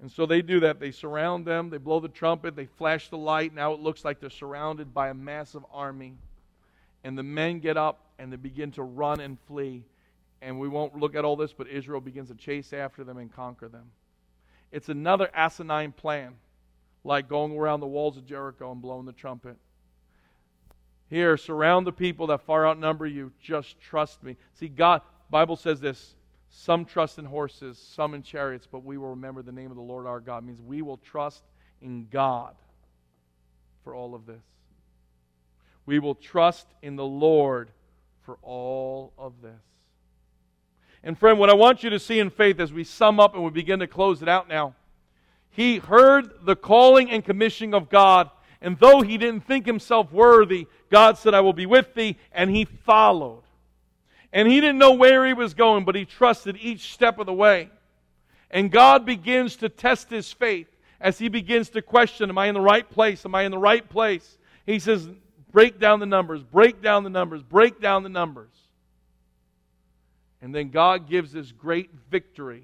[0.01, 0.79] And so they do that.
[0.79, 3.53] They surround them, they blow the trumpet, they flash the light.
[3.53, 6.15] Now it looks like they're surrounded by a massive army.
[7.03, 9.83] And the men get up and they begin to run and flee.
[10.41, 13.33] And we won't look at all this, but Israel begins to chase after them and
[13.33, 13.91] conquer them.
[14.71, 16.35] It's another asinine plan,
[17.03, 19.57] like going around the walls of Jericho and blowing the trumpet.
[21.09, 23.31] Here, surround the people that far outnumber you.
[23.41, 24.37] Just trust me.
[24.53, 26.15] See, God, Bible says this.
[26.49, 29.83] Some trust in horses, some in chariots, but we will remember the name of the
[29.83, 30.43] Lord our God.
[30.43, 31.43] It means we will trust
[31.81, 32.55] in God
[33.83, 34.41] for all of this.
[35.85, 37.69] We will trust in the Lord
[38.23, 39.51] for all of this.
[41.03, 43.43] And friend, what I want you to see in faith as we sum up and
[43.43, 44.75] we begin to close it out now,
[45.49, 48.29] he heard the calling and commissioning of God,
[48.61, 52.49] and though he didn't think himself worthy, God said, I will be with thee, and
[52.49, 53.43] he followed.
[54.31, 57.33] And he didn't know where he was going, but he trusted each step of the
[57.33, 57.69] way.
[58.51, 60.67] And God begins to test his faith
[60.99, 63.25] as he begins to question, Am I in the right place?
[63.25, 64.37] Am I in the right place?
[64.65, 65.07] He says,
[65.51, 68.51] Break down the numbers, break down the numbers, break down the numbers.
[70.41, 72.63] And then God gives this great victory,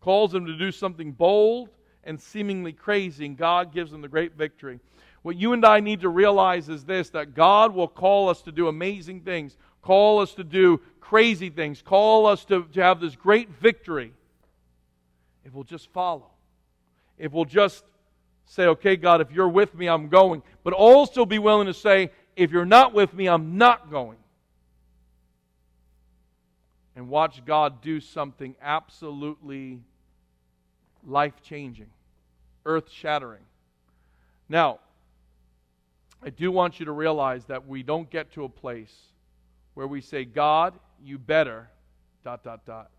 [0.00, 1.70] calls him to do something bold
[2.04, 4.80] and seemingly crazy, and God gives him the great victory.
[5.22, 8.52] What you and I need to realize is this that God will call us to
[8.52, 13.14] do amazing things, call us to do crazy things, call us to, to have this
[13.14, 14.12] great victory
[15.44, 16.30] if we'll just follow.
[17.18, 17.84] If we'll just
[18.46, 20.42] say, okay, God, if you're with me, I'm going.
[20.62, 24.16] But also be willing to say, if you're not with me, I'm not going
[26.96, 29.80] and watch God do something absolutely
[31.06, 31.90] life changing,
[32.64, 33.42] earth shattering.
[34.48, 34.78] Now,
[36.22, 38.94] I do want you to realize that we don't get to a place
[39.74, 41.68] where we say, God, you better,
[42.24, 42.90] dot, dot, dot.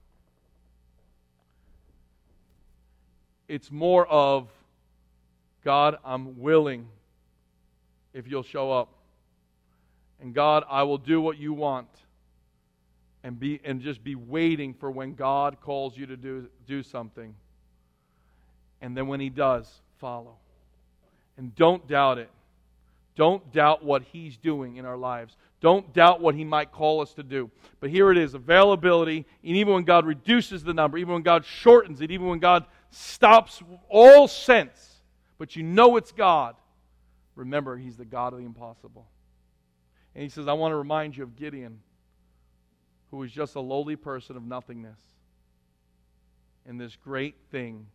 [3.47, 4.49] It's more of,
[5.63, 6.88] God, I'm willing
[8.13, 8.89] if you'll show up.
[10.21, 11.88] And God, I will do what you want
[13.23, 17.36] and be and just be waiting for when God calls you to do do something.
[18.82, 20.36] And then when he does, follow.
[21.38, 22.30] And don't doubt it.
[23.15, 25.36] Don't doubt what he's doing in our lives.
[25.66, 27.49] Don't doubt what he might call us to do.
[27.80, 29.26] But here it is availability.
[29.43, 32.68] And even when God reduces the number, even when God shortens it, even when God
[32.91, 35.01] stops all sense,
[35.39, 36.55] but you know it's God,
[37.34, 39.07] remember, he's the God of the impossible.
[40.13, 41.80] And he says, I want to remind you of Gideon
[43.09, 44.99] who was just a lowly person of nothingness.
[46.68, 47.88] And this great thing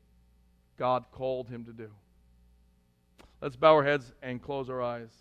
[0.77, 1.91] God called him to do.
[3.41, 5.13] Let's bow our heads and close our eyes.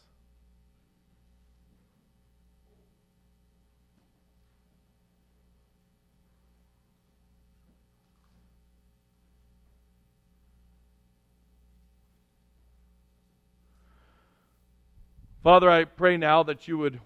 [15.42, 17.00] Father, I pray now that you would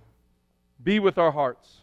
[0.83, 1.81] be with our hearts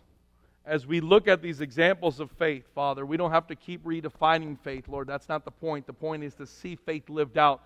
[0.66, 4.58] as we look at these examples of faith, Father, we don't have to keep redefining
[4.58, 5.06] faith, Lord.
[5.06, 5.86] That's not the point.
[5.86, 7.62] The point is to see faith lived out,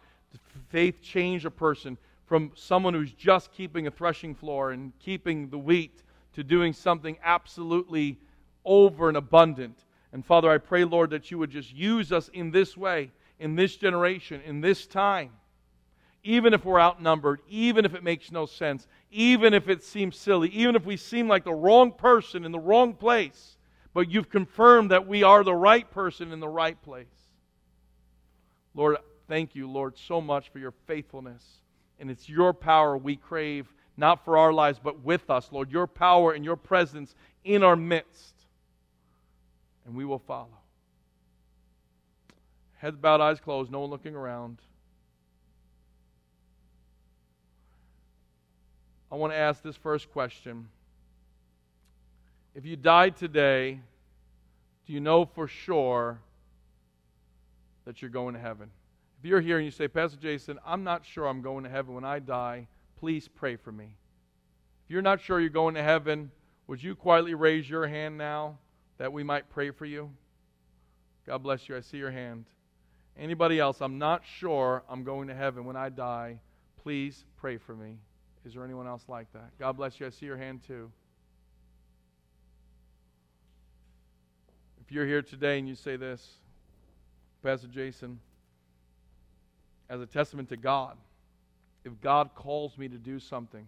[0.69, 5.59] faith change a person from someone who's just keeping a threshing floor and keeping the
[5.59, 6.03] wheat
[6.35, 8.19] to doing something absolutely
[8.67, 9.79] over and abundant.
[10.13, 13.55] And Father, I pray, Lord, that you would just use us in this way, in
[13.55, 15.31] this generation, in this time
[16.25, 20.49] even if we're outnumbered, even if it makes no sense, even if it seems silly,
[20.49, 23.59] even if we seem like the wrong person in the wrong place,
[23.93, 27.07] but you've confirmed that we are the right person in the right place.
[28.75, 28.97] Lord,
[29.29, 31.45] thank you, Lord, so much for your faithfulness.
[32.01, 35.71] And it's your power we crave, not for our lives, but with us, Lord.
[35.71, 37.15] Your power and your presence
[37.45, 38.35] in our midst.
[39.87, 40.49] And we will follow.
[42.79, 44.59] Heads bowed, eyes closed, no one looking around.
[49.15, 50.67] I want to ask this first question.
[52.57, 53.79] If you died today,
[54.85, 56.19] do you know for sure
[57.85, 58.71] that you're going to heaven?
[59.21, 61.95] If you're here and you say, Pastor Jason, I'm not sure I'm going to heaven
[61.95, 62.67] when I die,
[62.99, 63.95] please pray for me.
[64.85, 66.33] If you're not sure you're going to heaven,
[66.67, 68.59] would you quietly raise your hand now
[68.99, 70.11] that we might pray for you?
[71.25, 71.77] God bless you.
[71.77, 72.47] I see your hand.
[73.17, 73.81] Anybody else?
[73.81, 76.41] I'm not sure I'm going to heaven when I die.
[76.83, 77.99] Please pray for me.
[78.45, 79.51] Is there anyone else like that?
[79.59, 80.07] God bless you.
[80.07, 80.91] I see your hand too.
[84.85, 86.29] If you're here today and you say this,
[87.43, 88.21] Pastor Jason,
[89.89, 90.97] as a testament to God,
[91.85, 93.67] if God calls me to do something,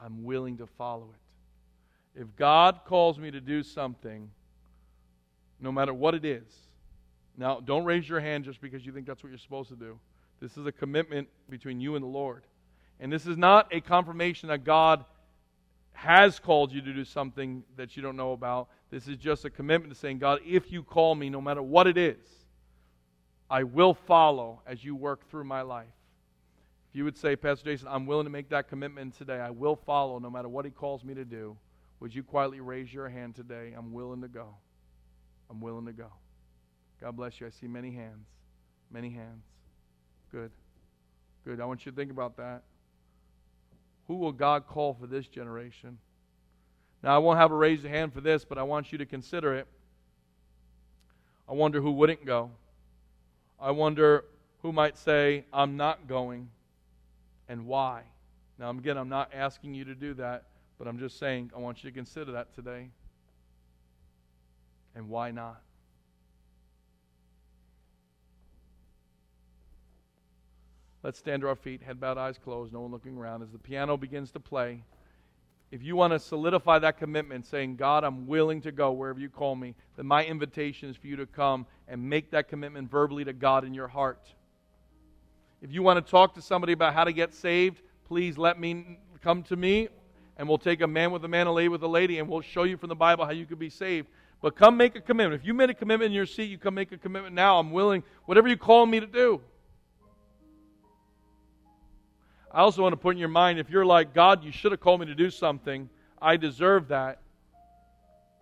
[0.00, 2.20] I'm willing to follow it.
[2.20, 4.30] If God calls me to do something,
[5.60, 6.44] no matter what it is,
[7.36, 9.98] now don't raise your hand just because you think that's what you're supposed to do.
[10.40, 12.44] This is a commitment between you and the Lord.
[13.00, 15.04] And this is not a confirmation that God
[15.92, 18.68] has called you to do something that you don't know about.
[18.90, 21.86] This is just a commitment to saying, God, if you call me, no matter what
[21.86, 22.16] it is,
[23.48, 25.86] I will follow as you work through my life.
[26.90, 29.76] If you would say, Pastor Jason, I'm willing to make that commitment today, I will
[29.76, 31.56] follow no matter what he calls me to do,
[32.00, 33.72] would you quietly raise your hand today?
[33.76, 34.54] I'm willing to go.
[35.50, 36.08] I'm willing to go.
[37.00, 37.46] God bless you.
[37.46, 38.26] I see many hands.
[38.90, 39.44] Many hands.
[40.30, 40.50] Good.
[41.44, 41.60] Good.
[41.60, 42.62] I want you to think about that.
[44.08, 45.98] Who will God call for this generation?
[47.02, 49.54] Now, I won't have a raised hand for this, but I want you to consider
[49.54, 49.66] it.
[51.48, 52.50] I wonder who wouldn't go.
[53.60, 54.24] I wonder
[54.62, 56.48] who might say, I'm not going,
[57.48, 58.02] and why.
[58.58, 60.44] Now, again, I'm not asking you to do that,
[60.78, 62.88] but I'm just saying I want you to consider that today.
[64.94, 65.60] And why not?
[71.04, 73.42] Let's stand to our feet, head bowed, eyes closed, no one looking around.
[73.42, 74.82] As the piano begins to play,
[75.70, 79.28] if you want to solidify that commitment, saying, God, I'm willing to go wherever you
[79.28, 83.22] call me, then my invitation is for you to come and make that commitment verbally
[83.26, 84.32] to God in your heart.
[85.60, 88.98] If you want to talk to somebody about how to get saved, please let me
[89.22, 89.88] come to me
[90.38, 92.40] and we'll take a man with a man, a lady with a lady, and we'll
[92.40, 94.08] show you from the Bible how you could be saved.
[94.40, 95.38] But come make a commitment.
[95.38, 97.58] If you made a commitment in your seat, you come make a commitment now.
[97.58, 99.42] I'm willing, whatever you call me to do.
[102.54, 104.80] I also want to put in your mind if you're like, God, you should have
[104.80, 105.88] called me to do something,
[106.22, 107.18] I deserve that.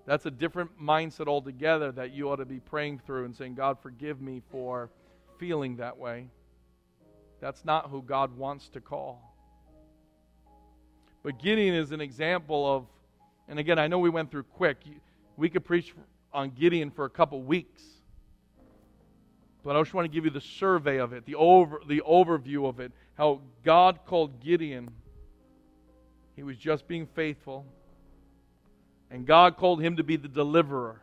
[0.04, 3.78] That's a different mindset altogether that you ought to be praying through and saying, God,
[3.82, 4.90] forgive me for
[5.38, 6.28] feeling that way.
[7.40, 9.34] That's not who God wants to call.
[11.22, 12.86] But Gideon is an example of,
[13.48, 14.76] and again, I know we went through quick.
[15.38, 15.94] We could preach
[16.34, 17.82] on Gideon for a couple weeks.
[19.64, 22.68] But I just want to give you the survey of it, the, over, the overview
[22.68, 24.90] of it, how God called Gideon.
[26.36, 27.66] He was just being faithful.
[29.10, 31.00] And God called him to be the deliverer.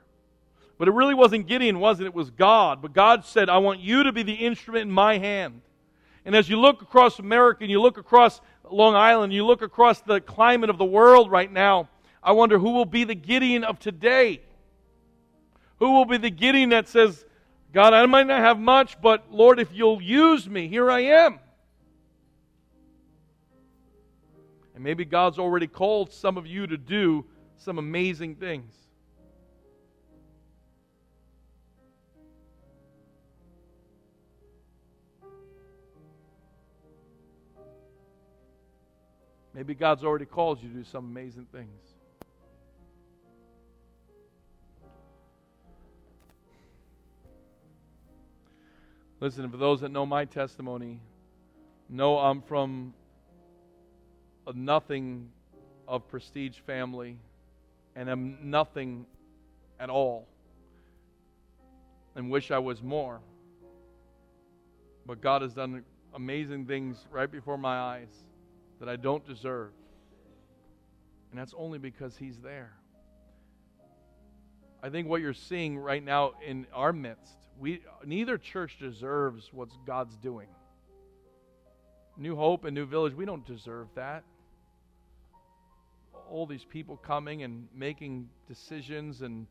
[0.77, 2.05] But it really wasn't Gideon, was it?
[2.05, 2.81] It was God.
[2.81, 5.61] But God said, I want you to be the instrument in my hand.
[6.25, 10.01] And as you look across America and you look across Long Island, you look across
[10.01, 11.89] the climate of the world right now,
[12.23, 14.41] I wonder who will be the Gideon of today?
[15.79, 17.25] Who will be the Gideon that says,
[17.73, 21.39] God, I might not have much, but Lord, if you'll use me, here I am.
[24.79, 27.25] And maybe God's already called some of you to do
[27.57, 28.73] some amazing things.
[39.53, 41.67] Maybe God's already called you to do some amazing things.
[49.19, 51.01] Listen, for those that know my testimony,
[51.89, 52.93] know I'm from
[54.55, 55.29] nothing
[55.87, 57.17] of prestige family
[57.95, 59.05] and am nothing
[59.79, 60.27] at all
[62.15, 63.19] and wish I was more.
[65.05, 65.83] But God has done
[66.13, 68.23] amazing things right before my eyes
[68.79, 69.71] that I don't deserve.
[71.31, 72.73] And that's only because He's there.
[74.81, 79.69] I think what you're seeing right now in our midst we, neither church deserves what
[79.85, 80.47] God's doing.
[82.17, 84.23] New Hope and New Village, we don't deserve that.
[86.29, 89.47] All these people coming and making decisions and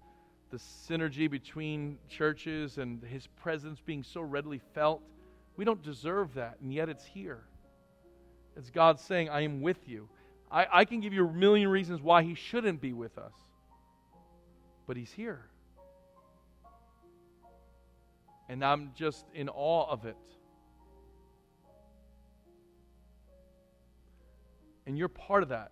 [0.50, 5.02] the synergy between churches and his presence being so readily felt.
[5.56, 7.42] We don't deserve that, and yet it's here.
[8.56, 10.08] It's God saying, I am with you.
[10.50, 13.34] I, I can give you a million reasons why He shouldn't be with us,
[14.86, 15.46] but He's here.
[18.48, 20.16] And I'm just in awe of it.
[24.86, 25.70] And you're part of that.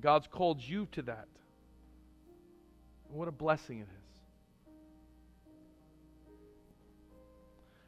[0.00, 1.28] God's called you to that.
[3.08, 4.04] What a blessing it is.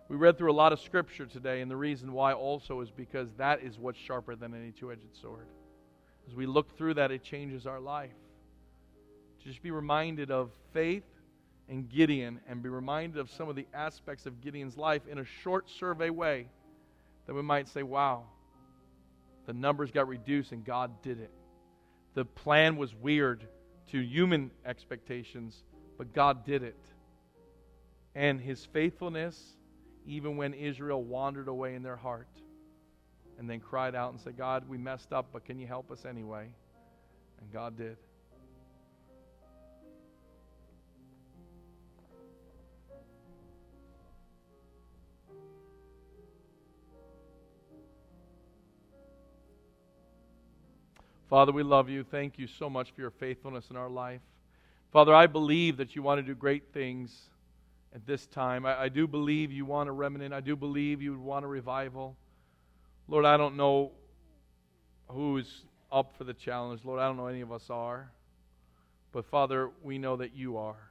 [0.08, 3.28] We read through a lot of scripture today, and the reason why also is because
[3.38, 5.48] that is what's sharper than any two edged sword.
[6.28, 8.14] As we look through that, it changes our life.
[9.40, 11.04] To just be reminded of faith
[11.68, 15.24] and Gideon and be reminded of some of the aspects of Gideon's life in a
[15.24, 16.48] short survey way
[17.26, 18.24] that we might say, wow,
[19.46, 21.30] the numbers got reduced and God did it.
[22.16, 23.46] The plan was weird
[23.88, 25.62] to human expectations,
[25.98, 26.80] but God did it.
[28.14, 29.38] And his faithfulness,
[30.06, 32.30] even when Israel wandered away in their heart
[33.38, 36.06] and then cried out and said, God, we messed up, but can you help us
[36.06, 36.48] anyway?
[37.42, 37.98] And God did.
[51.28, 52.04] Father, we love you.
[52.04, 54.20] Thank you so much for your faithfulness in our life.
[54.92, 57.30] Father, I believe that you want to do great things
[57.92, 58.64] at this time.
[58.64, 60.32] I, I do believe you want a remnant.
[60.32, 62.16] I do believe you want a revival.
[63.08, 63.90] Lord, I don't know
[65.08, 66.84] who's up for the challenge.
[66.84, 68.08] Lord, I don't know any of us are.
[69.10, 70.90] But Father, we know that you are.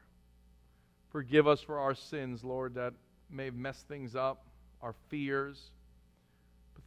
[1.13, 2.93] Forgive us for our sins, Lord, that
[3.29, 4.47] may have messed things up,
[4.81, 5.71] our fears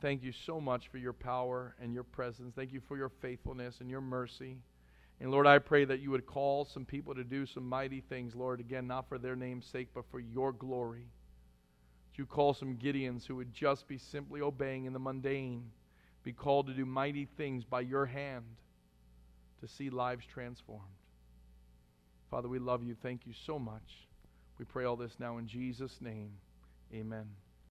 [0.00, 2.54] thank you so much for your power and your presence.
[2.54, 4.58] Thank you for your faithfulness and your mercy.
[5.20, 8.34] And Lord, I pray that you would call some people to do some mighty things,
[8.34, 11.06] Lord, again, not for their name's sake, but for your glory.
[12.10, 15.70] That you call some Gideons who would just be simply obeying in the mundane,
[16.22, 18.44] be called to do mighty things by your hand
[19.60, 20.82] to see lives transformed.
[22.30, 22.94] Father, we love you.
[23.02, 24.06] Thank you so much.
[24.58, 26.30] We pray all this now in Jesus' name.
[26.92, 27.47] Amen.